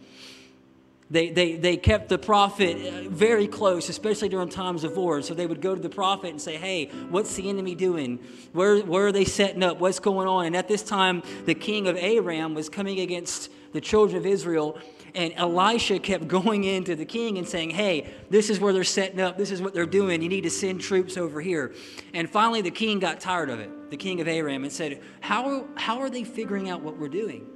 They, 1.10 1.30
they, 1.30 1.56
they 1.56 1.76
kept 1.78 2.10
the 2.10 2.18
prophet 2.18 2.76
uh, 2.76 3.08
very 3.08 3.46
close, 3.46 3.88
especially 3.88 4.28
during 4.28 4.50
times 4.50 4.84
of 4.84 4.96
war. 4.96 5.22
So 5.22 5.32
they 5.32 5.46
would 5.46 5.62
go 5.62 5.74
to 5.74 5.80
the 5.80 5.88
prophet 5.88 6.30
and 6.30 6.40
say, 6.40 6.56
Hey, 6.56 6.86
what's 7.08 7.34
the 7.34 7.48
enemy 7.48 7.74
doing? 7.74 8.18
Where, 8.52 8.80
where 8.80 9.06
are 9.06 9.12
they 9.12 9.24
setting 9.24 9.62
up? 9.62 9.80
What's 9.80 10.00
going 10.00 10.28
on? 10.28 10.46
And 10.46 10.56
at 10.56 10.68
this 10.68 10.82
time, 10.82 11.22
the 11.46 11.54
king 11.54 11.88
of 11.88 11.96
Aram 11.96 12.54
was 12.54 12.68
coming 12.68 13.00
against 13.00 13.50
the 13.72 13.80
children 13.80 14.18
of 14.18 14.26
Israel. 14.26 14.78
And 15.14 15.32
Elisha 15.36 15.98
kept 15.98 16.28
going 16.28 16.64
into 16.64 16.94
the 16.94 17.06
king 17.06 17.38
and 17.38 17.48
saying, 17.48 17.70
Hey, 17.70 18.12
this 18.28 18.50
is 18.50 18.60
where 18.60 18.74
they're 18.74 18.84
setting 18.84 19.20
up. 19.20 19.38
This 19.38 19.50
is 19.50 19.62
what 19.62 19.72
they're 19.72 19.86
doing. 19.86 20.20
You 20.20 20.28
need 20.28 20.42
to 20.42 20.50
send 20.50 20.82
troops 20.82 21.16
over 21.16 21.40
here. 21.40 21.74
And 22.12 22.28
finally, 22.28 22.60
the 22.60 22.70
king 22.70 22.98
got 22.98 23.18
tired 23.18 23.48
of 23.48 23.60
it, 23.60 23.90
the 23.90 23.96
king 23.96 24.20
of 24.20 24.28
Aram, 24.28 24.62
and 24.62 24.72
said, 24.72 25.00
How, 25.20 25.66
how 25.74 26.00
are 26.00 26.10
they 26.10 26.24
figuring 26.24 26.68
out 26.68 26.82
what 26.82 26.98
we're 26.98 27.08
doing? 27.08 27.46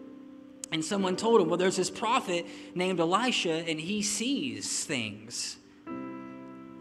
And 0.72 0.82
someone 0.82 1.16
told 1.16 1.40
him, 1.40 1.48
Well, 1.48 1.58
there's 1.58 1.76
this 1.76 1.90
prophet 1.90 2.46
named 2.74 2.98
Elisha, 2.98 3.52
and 3.68 3.78
he 3.78 4.02
sees 4.02 4.84
things 4.84 5.58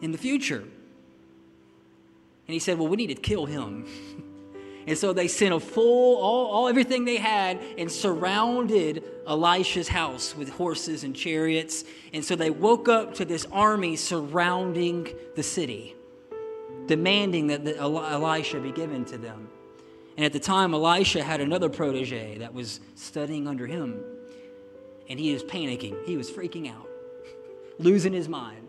in 0.02 0.12
the 0.12 0.18
future. 0.18 0.62
And 2.48 2.54
he 2.54 2.60
said, 2.60 2.80
Well, 2.80 2.88
we 2.88 2.98
need 2.98 3.08
to 3.08 3.16
kill 3.16 3.46
him. 3.46 3.86
And 4.88 4.98
so 4.98 5.14
they 5.14 5.28
sent 5.28 5.54
a 5.54 5.60
full, 5.60 6.18
all, 6.18 6.48
all 6.48 6.68
everything 6.68 7.06
they 7.06 7.18
had, 7.18 7.60
and 7.78 7.92
surrounded 7.92 9.04
Elisha's 9.28 9.88
house 9.88 10.36
with 10.36 10.50
horses 10.50 11.04
and 11.04 11.16
chariots. 11.16 11.84
And 12.14 12.26
so 12.26 12.36
they 12.36 12.50
woke 12.50 12.90
up 12.90 13.14
to 13.16 13.26
this 13.26 13.46
army 13.52 13.96
surrounding 13.96 15.08
the 15.36 15.44
city, 15.44 15.96
demanding 16.88 17.46
that 17.46 17.78
Elisha 17.78 18.60
be 18.60 18.72
given 18.72 19.06
to 19.06 19.20
them. 19.20 19.50
And 20.22 20.28
at 20.28 20.34
the 20.34 20.40
time, 20.40 20.76
Elisha 20.76 21.24
had 21.24 21.42
another 21.42 21.68
protege 21.68 22.38
that 22.38 22.54
was 22.54 22.80
studying 22.94 23.48
under 23.48 23.66
him. 23.66 24.04
And 25.10 25.20
he 25.20 25.34
was 25.34 25.44
panicking. 25.44 26.06
He 26.06 26.16
was 26.16 26.30
freaking 26.30 26.72
out, 26.72 26.88
losing 27.80 28.14
his 28.14 28.30
mind. 28.30 28.68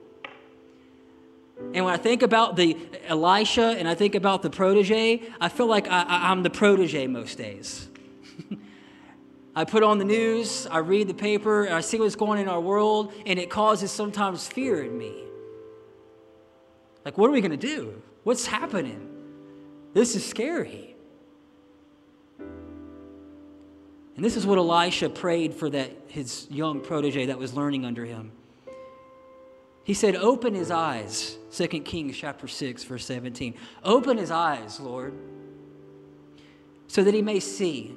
And 1.75 1.85
when 1.85 1.93
I 1.93 1.99
think 1.99 2.23
about 2.23 2.57
the 2.57 2.75
Elisha 3.07 3.77
and 3.79 3.87
I 3.87 3.95
think 3.95 4.15
about 4.15 4.41
the 4.41 4.49
protege, 4.49 5.25
I 5.43 5.51
feel 5.51 5.67
like 5.67 5.89
I, 5.91 6.33
am 6.33 6.43
the 6.43 6.49
protege 6.49 7.07
most 7.07 7.37
days. 7.37 7.87
I 9.55 9.67
put 9.67 9.83
on 9.83 9.99
the 9.99 10.07
news, 10.07 10.67
I 10.71 10.79
read 10.79 11.07
the 11.07 11.13
paper, 11.13 11.69
I 11.69 11.83
see 11.83 11.99
what's 11.99 12.17
going 12.17 12.31
on 12.31 12.39
in 12.39 12.49
our 12.49 12.63
world, 12.63 13.13
and 13.27 13.39
it 13.39 13.51
causes 13.51 13.91
sometimes 13.91 14.49
fear 14.49 14.83
in 14.83 14.97
me. 14.97 15.23
Like, 17.05 17.19
what 17.19 17.29
are 17.29 17.33
we 17.35 17.43
going 17.43 17.51
to 17.51 17.59
do? 17.59 18.01
What's 18.23 18.47
happening? 18.47 19.07
This 19.93 20.17
is 20.17 20.27
scary. 20.27 20.92
And 24.17 24.25
this 24.25 24.37
is 24.37 24.47
what 24.47 24.59
Elisha 24.59 25.09
prayed 25.09 25.55
for 25.55 25.71
that 25.71 25.91
his 26.09 26.47
young 26.51 26.81
protege 26.81 27.27
that 27.27 27.39
was 27.39 27.55
learning 27.55 27.85
under 27.85 28.05
him. 28.05 28.33
He 29.85 29.95
said, 29.95 30.15
Open 30.17 30.55
his 30.55 30.71
eyes. 30.71 31.37
2 31.53 31.67
Kings 31.81 32.17
chapter 32.17 32.47
6, 32.47 32.85
verse 32.85 33.05
17. 33.07 33.55
Open 33.85 34.17
his 34.17 34.31
eyes, 34.31 34.79
Lord, 34.81 35.15
so 36.87 37.03
that 37.03 37.15
he 37.15 37.23
may 37.23 37.41
see. 37.41 37.97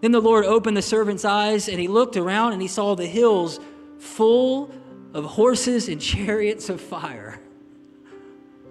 Then 0.00 0.12
the 0.12 0.20
Lord 0.20 0.44
opened 0.44 0.76
the 0.76 0.82
servant's 0.82 1.24
eyes, 1.24 1.68
and 1.68 1.80
he 1.80 1.88
looked 1.88 2.16
around 2.16 2.52
and 2.52 2.62
he 2.62 2.68
saw 2.68 2.94
the 2.94 3.06
hills 3.06 3.58
full 3.98 4.70
of 5.14 5.24
horses 5.24 5.88
and 5.88 6.00
chariots 6.00 6.68
of 6.68 6.80
fire 6.80 7.40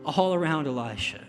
all 0.06 0.36
around 0.36 0.68
Elisha. 0.68 1.26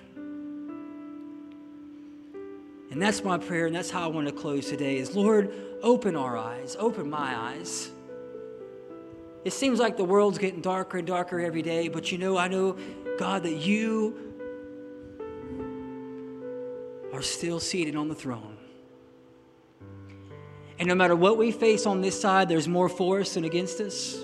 And 2.96 3.02
that's 3.02 3.22
my 3.22 3.36
prayer, 3.36 3.66
and 3.66 3.76
that's 3.76 3.90
how 3.90 4.04
I 4.04 4.06
want 4.06 4.26
to 4.26 4.32
close 4.32 4.70
today 4.70 4.96
is 4.96 5.14
Lord, 5.14 5.52
open 5.82 6.16
our 6.16 6.38
eyes, 6.38 6.76
open 6.80 7.10
my 7.10 7.36
eyes 7.36 7.90
it 9.46 9.52
seems 9.52 9.78
like 9.78 9.96
the 9.96 10.04
world's 10.04 10.38
getting 10.38 10.60
darker 10.60 10.98
and 10.98 11.06
darker 11.06 11.38
every 11.38 11.62
day, 11.62 11.86
but 11.86 12.10
you 12.10 12.18
know, 12.18 12.36
I 12.36 12.48
know, 12.48 12.76
God, 13.16 13.44
that 13.44 13.54
you 13.54 14.34
are 17.12 17.22
still 17.22 17.60
seated 17.60 17.94
on 17.94 18.08
the 18.08 18.14
throne. 18.16 18.56
And 20.80 20.88
no 20.88 20.96
matter 20.96 21.14
what 21.14 21.38
we 21.38 21.52
face 21.52 21.86
on 21.86 22.00
this 22.00 22.20
side, 22.20 22.48
there's 22.48 22.66
more 22.66 22.88
for 22.88 23.20
us 23.20 23.34
than 23.34 23.44
against 23.44 23.80
us. 23.80 24.16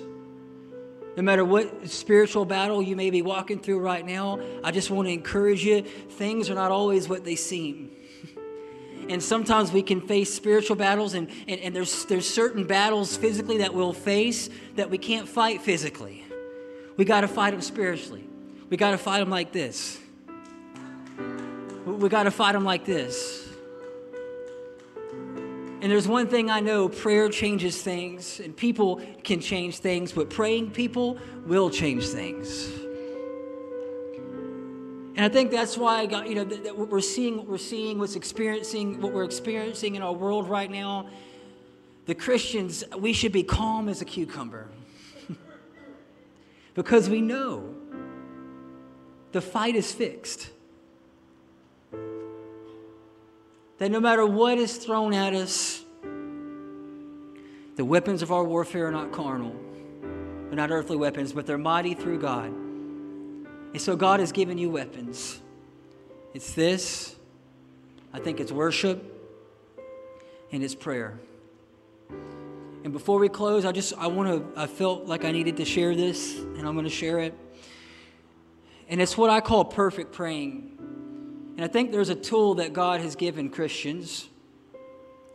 No 1.17 1.23
matter 1.23 1.45
what 1.45 1.89
spiritual 1.89 2.45
battle 2.45 2.83
you 2.83 2.97
may 2.97 3.11
be 3.11 3.23
walking 3.23 3.61
through 3.61 3.79
right 3.79 4.05
now, 4.05 4.41
I 4.65 4.73
just 4.73 4.91
want 4.91 5.07
to 5.07 5.13
encourage 5.13 5.65
you 5.65 5.83
things 5.83 6.51
are 6.51 6.57
not 6.57 6.73
always 6.73 7.09
what 7.09 7.25
they 7.25 7.37
seem. 7.37 7.93
And 9.09 9.23
sometimes 9.23 9.73
we 9.73 9.83
can 9.83 10.01
face 10.01 10.33
spiritual 10.33 10.77
battles, 10.77 11.15
and, 11.15 11.29
and, 11.49 11.61
and 11.61 11.75
there's, 11.75 12.05
there's 12.07 12.29
certain 12.29 12.65
battles 12.65 13.17
physically 13.17 13.59
that 13.59 13.75
we'll 13.75 13.93
face 13.93 14.49
that 14.77 14.91
we 14.91 14.99
can't 14.99 15.29
fight 15.29 15.63
physically. 15.63 16.25
We 16.97 17.05
got 17.05 17.23
to 17.23 17.29
fight 17.29 17.51
them 17.51 17.61
spiritually. 17.61 18.25
We 18.71 18.77
got 18.77 18.93
to 18.93 18.99
fight 18.99 19.21
them 19.21 19.31
like 19.31 19.53
this. 19.53 19.99
We 21.85 22.09
got 22.09 22.25
to 22.25 22.31
fight 22.31 22.53
them 22.53 22.65
like 22.65 22.85
this. 22.85 23.49
And 25.83 25.91
there's 25.91 26.07
one 26.07 26.29
thing 26.29 26.49
I 26.49 26.61
know 26.61 26.89
prayer 26.89 27.29
changes 27.29 27.83
things, 27.83 28.39
and 28.39 28.57
people 28.57 29.03
can 29.25 29.41
change 29.41 29.79
things, 29.79 30.13
but 30.13 30.31
praying 30.31 30.71
people 30.71 31.19
will 31.45 31.71
change 31.71 32.07
things. 32.07 32.71
And 35.23 35.31
I 35.31 35.33
think 35.33 35.53
that's 35.53 35.79
why 35.79 36.03
you 36.03 36.35
know, 36.35 36.43
that, 36.43 36.65
that 36.65 36.77
we're 36.77 37.01
seeing 37.01 37.37
what 37.37 37.47
we're 37.47 37.57
seeing, 37.57 38.01
what's 38.01 38.17
experiencing, 38.17 39.01
what 39.01 39.13
we're 39.13 39.23
experiencing 39.23 39.95
in 39.95 40.03
our 40.03 40.13
world 40.13 40.49
right 40.49 40.69
now. 40.69 41.07
The 42.07 42.17
Christians, 42.17 42.83
we 42.99 43.13
should 43.13 43.31
be 43.31 43.45
calm 43.45 43.89
as 43.89 44.03
a 44.03 44.05
cucumber. 44.05 44.67
because 46.75 47.09
we 47.09 47.21
know 47.21 47.73
the 49.31 49.41
fight 49.41 49.77
is 49.77 49.93
fixed. 49.93 50.51
That 53.79 53.93
no 53.93 54.01
matter 54.01 54.27
what 54.27 54.59
is 54.59 54.77
thrown 54.77 55.15
at 55.15 55.35
us, 55.35 55.85
the 57.77 57.85
weapons 57.85 58.23
of 58.23 58.33
our 58.33 58.43
warfare 58.43 58.89
are 58.89 58.91
not 58.91 59.13
carnal. 59.13 59.55
They're 60.01 60.57
not 60.57 60.73
earthly 60.73 60.97
weapons, 60.97 61.33
but 61.33 61.47
they're 61.47 61.59
mighty 61.59 61.95
through 61.95 62.19
God 62.19 62.53
and 63.73 63.81
so 63.81 63.97
God 63.97 64.21
has 64.21 64.33
given 64.33 64.59
you 64.59 64.71
weapons. 64.71 65.41
It's 66.35 66.55
this, 66.55 67.17
I 68.13 68.19
think 68.19 68.41
it's 68.41 68.53
worship, 68.53 69.03
and 70.51 70.63
it's 70.63 70.75
prayer. 70.75 71.19
And 72.85 72.93
before 72.93 73.19
we 73.19 73.29
close, 73.29 73.65
I 73.65 73.73
just 73.73 73.95
I 73.97 74.09
want 74.09 74.29
to 74.29 74.61
I 74.61 74.67
felt 74.67 75.07
like 75.07 75.25
I 75.25 75.31
needed 75.31 75.57
to 75.59 75.65
share 75.65 75.95
this, 75.95 76.39
and 76.39 76.67
I'm 76.67 76.75
going 76.75 76.85
to 76.85 76.91
share 76.91 77.21
it. 77.21 77.35
And 78.89 79.01
it's 79.01 79.17
what 79.17 79.31
I 79.31 79.41
call 79.41 79.65
perfect 79.65 80.13
praying. 80.13 80.73
And 81.57 81.65
I 81.65 81.69
think 81.69 81.93
there's 81.93 82.09
a 82.09 82.15
tool 82.15 82.55
that 82.57 82.73
God 82.73 83.01
has 83.01 83.15
given 83.15 83.51
Christians. 83.51 84.29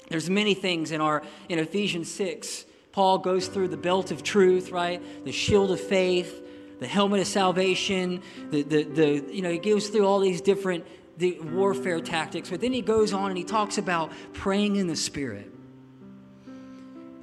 There's 0.09 0.29
many 0.29 0.53
things 0.53 0.91
in 0.91 1.01
our 1.01 1.23
in 1.49 1.57
Ephesians 1.57 2.11
6. 2.11 2.65
Paul 2.91 3.19
goes 3.19 3.47
through 3.47 3.69
the 3.69 3.77
belt 3.77 4.11
of 4.11 4.23
truth, 4.23 4.71
right? 4.71 5.01
The 5.23 5.31
shield 5.31 5.71
of 5.71 5.79
faith, 5.79 6.46
the 6.79 6.87
helmet 6.87 7.21
of 7.21 7.27
salvation, 7.27 8.21
the, 8.49 8.63
the, 8.63 8.83
the, 8.83 9.33
you 9.33 9.41
know, 9.41 9.49
he 9.49 9.57
goes 9.57 9.89
through 9.89 10.05
all 10.05 10.19
these 10.19 10.41
different 10.41 10.85
the 11.17 11.39
warfare 11.39 11.99
tactics, 11.99 12.49
but 12.49 12.61
then 12.61 12.71
he 12.71 12.81
goes 12.81 13.11
on 13.11 13.29
and 13.29 13.37
he 13.37 13.43
talks 13.43 13.77
about 13.77 14.11
praying 14.33 14.75
in 14.75 14.87
the 14.87 14.95
Spirit. 14.95 15.51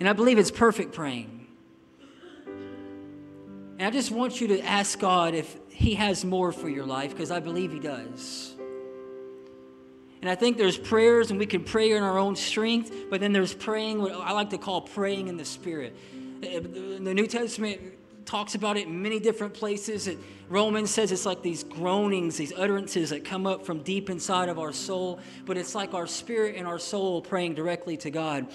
And 0.00 0.08
I 0.08 0.12
believe 0.12 0.38
it's 0.38 0.50
perfect 0.50 0.92
praying. 0.92 1.46
And 3.78 3.82
I 3.82 3.90
just 3.90 4.10
want 4.10 4.40
you 4.40 4.48
to 4.48 4.60
ask 4.60 4.98
God 4.98 5.34
if 5.34 5.56
He 5.68 5.94
has 5.94 6.24
more 6.24 6.52
for 6.52 6.68
your 6.68 6.86
life, 6.86 7.10
because 7.10 7.30
I 7.30 7.40
believe 7.40 7.72
He 7.72 7.80
does. 7.80 8.54
And 10.20 10.30
I 10.30 10.34
think 10.34 10.56
there's 10.56 10.78
prayers, 10.78 11.30
and 11.30 11.38
we 11.38 11.46
can 11.46 11.64
pray 11.64 11.92
in 11.92 12.02
our 12.02 12.18
own 12.18 12.34
strength, 12.34 12.92
but 13.10 13.20
then 13.20 13.32
there's 13.32 13.52
praying, 13.52 14.00
what 14.00 14.12
I 14.12 14.32
like 14.32 14.50
to 14.50 14.58
call 14.58 14.80
praying 14.80 15.28
in 15.28 15.36
the 15.36 15.44
Spirit. 15.44 15.96
In 16.42 17.04
the 17.04 17.14
New 17.14 17.26
Testament, 17.26 17.80
talks 18.26 18.54
about 18.54 18.76
it 18.76 18.86
in 18.86 19.02
many 19.02 19.20
different 19.20 19.54
places. 19.54 20.06
It, 20.06 20.18
Romans 20.48 20.90
says 20.90 21.10
it's 21.10 21.24
like 21.24 21.42
these 21.42 21.64
groanings, 21.64 22.36
these 22.36 22.52
utterances 22.52 23.10
that 23.10 23.24
come 23.24 23.46
up 23.46 23.64
from 23.64 23.82
deep 23.82 24.10
inside 24.10 24.48
of 24.48 24.58
our 24.58 24.72
soul, 24.72 25.18
but 25.46 25.56
it's 25.56 25.74
like 25.74 25.94
our 25.94 26.06
spirit 26.06 26.56
and 26.56 26.66
our 26.66 26.78
soul 26.78 27.22
praying 27.22 27.54
directly 27.54 27.96
to 27.98 28.10
God. 28.10 28.46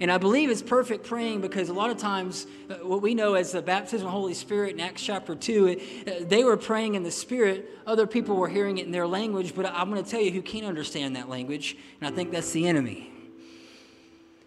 And 0.00 0.10
I 0.10 0.18
believe 0.18 0.50
it's 0.50 0.62
perfect 0.62 1.04
praying 1.04 1.40
because 1.40 1.68
a 1.68 1.72
lot 1.72 1.90
of 1.90 1.98
times, 1.98 2.46
uh, 2.70 2.74
what 2.76 3.02
we 3.02 3.14
know 3.14 3.34
as 3.34 3.52
the 3.52 3.62
baptism 3.62 4.06
of 4.06 4.12
the 4.12 4.18
Holy 4.18 4.34
Spirit 4.34 4.74
in 4.74 4.80
Acts 4.80 5.02
chapter 5.02 5.34
2, 5.34 5.66
it, 5.66 6.08
uh, 6.08 6.24
they 6.26 6.44
were 6.44 6.56
praying 6.56 6.94
in 6.94 7.02
the 7.02 7.10
Spirit. 7.10 7.70
Other 7.86 8.06
people 8.06 8.36
were 8.36 8.48
hearing 8.48 8.78
it 8.78 8.86
in 8.86 8.92
their 8.92 9.06
language, 9.06 9.54
but 9.54 9.66
I'm 9.66 9.90
going 9.90 10.02
to 10.02 10.08
tell 10.08 10.20
you 10.20 10.30
who 10.30 10.42
can't 10.42 10.66
understand 10.66 11.16
that 11.16 11.28
language, 11.28 11.76
and 12.00 12.12
I 12.12 12.16
think 12.16 12.30
that's 12.30 12.52
the 12.52 12.68
enemy 12.68 13.12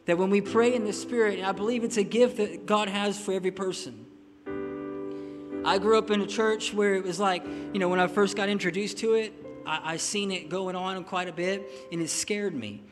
that 0.05 0.17
when 0.17 0.29
we 0.29 0.39
pray 0.39 0.73
in 0.73 0.85
the 0.85 0.93
Spirit, 0.93 1.39
and 1.39 1.47
I 1.47 1.51
believe 1.51 1.83
it's 1.83 1.97
a 1.97 2.03
gift 2.03 2.37
that 2.37 2.65
God 2.65 2.89
has 2.89 3.19
for 3.19 3.33
every 3.33 3.51
person, 3.51 4.04
I 5.65 5.79
grew 5.79 5.97
up 5.97 6.11
in 6.11 6.21
a 6.21 6.27
church 6.27 6.73
where 6.73 6.93
it 6.93 7.03
was 7.03 7.19
like, 7.19 7.43
you 7.73 7.79
know, 7.79 7.89
when 7.89 7.99
I 7.99 8.05
first 8.05 8.37
got 8.37 8.49
introduced 8.49 8.99
to 8.99 9.15
it, 9.15 9.33
I, 9.65 9.93
I 9.93 9.97
seen 9.97 10.31
it 10.31 10.47
going 10.47 10.75
on 10.75 11.03
quite 11.03 11.27
a 11.27 11.33
bit, 11.33 11.67
and 11.91 12.01
it 12.01 12.09
scared 12.09 12.53
me 12.53 12.83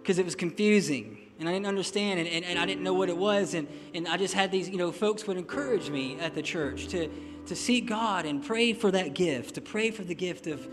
because 0.00 0.18
it 0.18 0.24
was 0.24 0.36
confusing 0.36 1.18
and 1.42 1.48
I 1.48 1.52
didn't 1.52 1.66
understand 1.66 2.20
and, 2.20 2.28
and, 2.28 2.44
and, 2.44 2.56
I 2.56 2.64
didn't 2.66 2.84
know 2.84 2.94
what 2.94 3.08
it 3.08 3.16
was. 3.16 3.54
And, 3.54 3.66
and 3.94 4.06
I 4.06 4.16
just 4.16 4.32
had 4.32 4.52
these, 4.52 4.68
you 4.68 4.78
know, 4.78 4.92
folks 4.92 5.26
would 5.26 5.36
encourage 5.36 5.90
me 5.90 6.20
at 6.20 6.36
the 6.36 6.42
church 6.42 6.86
to, 6.88 7.10
to 7.46 7.56
seek 7.56 7.86
God 7.86 8.26
and 8.26 8.44
pray 8.44 8.72
for 8.72 8.92
that 8.92 9.14
gift, 9.14 9.56
to 9.56 9.60
pray 9.60 9.90
for 9.90 10.04
the 10.04 10.14
gift 10.14 10.46
of, 10.46 10.68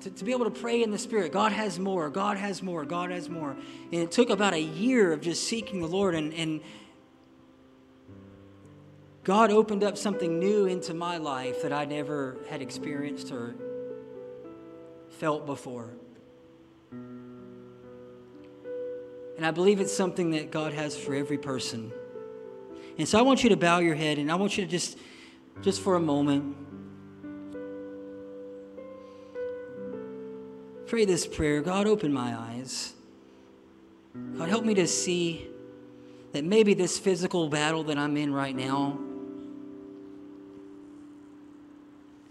to, 0.00 0.10
to 0.10 0.24
be 0.24 0.32
able 0.32 0.46
to 0.46 0.50
pray 0.50 0.82
in 0.82 0.90
the 0.90 0.98
Spirit. 0.98 1.32
God 1.32 1.52
has 1.52 1.78
more, 1.78 2.08
God 2.08 2.38
has 2.38 2.62
more, 2.62 2.86
God 2.86 3.10
has 3.10 3.28
more. 3.28 3.50
And 3.92 4.00
it 4.00 4.10
took 4.10 4.30
about 4.30 4.54
a 4.54 4.60
year 4.60 5.12
of 5.12 5.20
just 5.20 5.44
seeking 5.44 5.82
the 5.82 5.86
Lord 5.86 6.14
and, 6.14 6.32
and, 6.32 6.62
God 9.26 9.50
opened 9.50 9.82
up 9.82 9.98
something 9.98 10.38
new 10.38 10.66
into 10.66 10.94
my 10.94 11.16
life 11.16 11.62
that 11.62 11.72
I 11.72 11.84
never 11.84 12.36
had 12.48 12.62
experienced 12.62 13.32
or 13.32 13.56
felt 15.10 15.46
before. 15.46 15.90
And 16.92 17.34
I 19.44 19.50
believe 19.50 19.80
it's 19.80 19.92
something 19.92 20.30
that 20.30 20.52
God 20.52 20.72
has 20.74 20.96
for 20.96 21.12
every 21.12 21.38
person. 21.38 21.90
And 22.98 23.08
so 23.08 23.18
I 23.18 23.22
want 23.22 23.42
you 23.42 23.48
to 23.48 23.56
bow 23.56 23.80
your 23.80 23.96
head 23.96 24.18
and 24.18 24.30
I 24.30 24.36
want 24.36 24.56
you 24.56 24.64
to 24.64 24.70
just, 24.70 24.96
just 25.60 25.80
for 25.80 25.96
a 25.96 26.00
moment, 26.00 26.56
pray 30.86 31.04
this 31.04 31.26
prayer 31.26 31.62
God, 31.62 31.88
open 31.88 32.12
my 32.12 32.38
eyes. 32.38 32.94
God, 34.38 34.48
help 34.48 34.64
me 34.64 34.74
to 34.74 34.86
see 34.86 35.48
that 36.30 36.44
maybe 36.44 36.74
this 36.74 36.96
physical 36.96 37.48
battle 37.48 37.82
that 37.82 37.98
I'm 37.98 38.16
in 38.16 38.32
right 38.32 38.54
now 38.54 39.00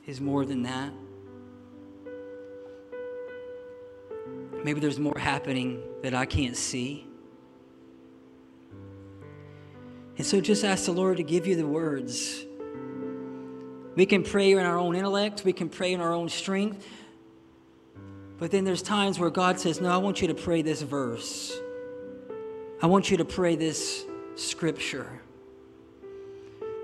is 0.05 0.21
more 0.21 0.45
than 0.45 0.63
that. 0.63 0.93
Maybe 4.63 4.79
there's 4.79 4.99
more 4.99 5.17
happening 5.17 5.81
that 6.01 6.13
I 6.13 6.25
can't 6.25 6.57
see. 6.57 7.07
And 10.17 10.25
so 10.25 10.39
just 10.41 10.63
ask 10.63 10.85
the 10.85 10.91
Lord 10.91 11.17
to 11.17 11.23
give 11.23 11.45
you 11.45 11.55
the 11.55 11.67
words. 11.67 12.45
We 13.95 14.05
can 14.05 14.23
pray 14.23 14.51
in 14.51 14.59
our 14.59 14.77
own 14.77 14.95
intellect, 14.95 15.43
we 15.45 15.53
can 15.53 15.69
pray 15.69 15.93
in 15.93 16.01
our 16.01 16.13
own 16.13 16.29
strength. 16.29 16.87
But 18.37 18.51
then 18.51 18.65
there's 18.65 18.81
times 18.81 19.19
where 19.19 19.29
God 19.29 19.59
says, 19.59 19.79
No, 19.79 19.89
I 19.89 19.97
want 19.97 20.21
you 20.21 20.27
to 20.27 20.33
pray 20.33 20.61
this 20.61 20.81
verse. 20.81 21.57
I 22.81 22.87
want 22.87 23.09
you 23.09 23.17
to 23.17 23.25
pray 23.25 23.55
this 23.55 24.03
scripture. 24.35 25.21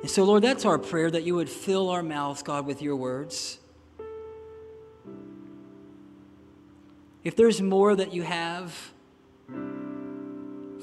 And 0.01 0.09
so, 0.09 0.23
Lord, 0.23 0.43
that's 0.43 0.65
our 0.65 0.79
prayer 0.79 1.11
that 1.11 1.23
you 1.23 1.35
would 1.35 1.49
fill 1.49 1.89
our 1.89 2.01
mouths, 2.01 2.41
God, 2.41 2.65
with 2.65 2.81
your 2.81 2.95
words. 2.95 3.59
If 7.23 7.35
there's 7.35 7.61
more 7.61 7.95
that 7.95 8.11
you 8.13 8.23
have 8.23 8.75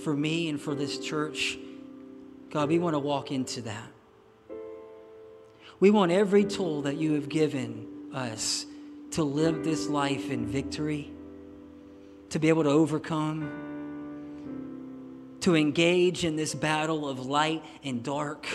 for 0.04 0.14
me 0.14 0.48
and 0.48 0.60
for 0.60 0.74
this 0.74 0.98
church, 0.98 1.58
God, 2.50 2.68
we 2.68 2.78
want 2.78 2.94
to 2.94 3.00
walk 3.00 3.32
into 3.32 3.62
that. 3.62 3.90
We 5.80 5.90
want 5.90 6.12
every 6.12 6.44
tool 6.44 6.82
that 6.82 6.96
you 6.96 7.14
have 7.14 7.28
given 7.28 8.10
us 8.14 8.66
to 9.12 9.24
live 9.24 9.64
this 9.64 9.88
life 9.88 10.30
in 10.30 10.46
victory, 10.46 11.10
to 12.30 12.38
be 12.38 12.48
able 12.48 12.62
to 12.64 12.70
overcome, 12.70 13.50
to 15.40 15.56
engage 15.56 16.24
in 16.24 16.36
this 16.36 16.54
battle 16.54 17.08
of 17.08 17.26
light 17.26 17.64
and 17.82 18.02
dark, 18.02 18.46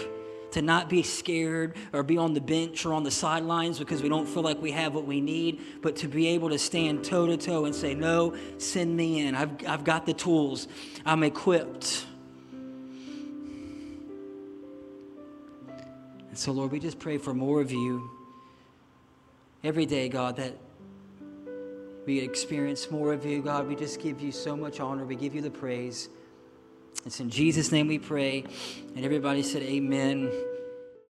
to 0.53 0.61
not 0.61 0.87
be 0.87 1.01
scared 1.01 1.75
or 1.93 2.03
be 2.03 2.17
on 2.17 2.33
the 2.33 2.41
bench 2.41 2.85
or 2.85 2.93
on 2.93 3.03
the 3.03 3.11
sidelines 3.11 3.79
because 3.79 4.03
we 4.03 4.09
don't 4.09 4.27
feel 4.27 4.43
like 4.43 4.61
we 4.61 4.71
have 4.71 4.93
what 4.93 5.05
we 5.05 5.19
need, 5.19 5.61
but 5.81 5.95
to 5.97 6.07
be 6.07 6.27
able 6.27 6.49
to 6.49 6.59
stand 6.59 7.03
toe 7.03 7.25
to 7.25 7.37
toe 7.37 7.65
and 7.65 7.73
say, 7.73 7.95
No, 7.95 8.35
send 8.59 8.95
me 8.95 9.25
in. 9.25 9.35
I've, 9.35 9.51
I've 9.67 9.83
got 9.83 10.05
the 10.05 10.13
tools, 10.13 10.67
I'm 11.05 11.23
equipped. 11.23 12.05
And 16.29 16.37
so, 16.37 16.51
Lord, 16.51 16.71
we 16.71 16.79
just 16.79 16.99
pray 16.99 17.17
for 17.17 17.33
more 17.33 17.59
of 17.61 17.71
you 17.71 18.09
every 19.63 19.85
day, 19.85 20.09
God, 20.09 20.35
that 20.37 20.55
we 22.05 22.19
experience 22.19 22.91
more 22.91 23.13
of 23.13 23.25
you, 23.25 23.41
God. 23.41 23.67
We 23.67 23.75
just 23.75 23.99
give 23.99 24.21
you 24.21 24.31
so 24.31 24.55
much 24.55 24.79
honor. 24.79 25.05
We 25.05 25.15
give 25.15 25.33
you 25.33 25.41
the 25.41 25.51
praise. 25.51 26.09
It's 27.05 27.19
in 27.19 27.29
Jesus' 27.29 27.71
name 27.71 27.87
we 27.87 27.99
pray. 27.99 28.43
And 28.95 29.03
everybody 29.03 29.43
said, 29.43 29.63
Amen. 29.63 30.31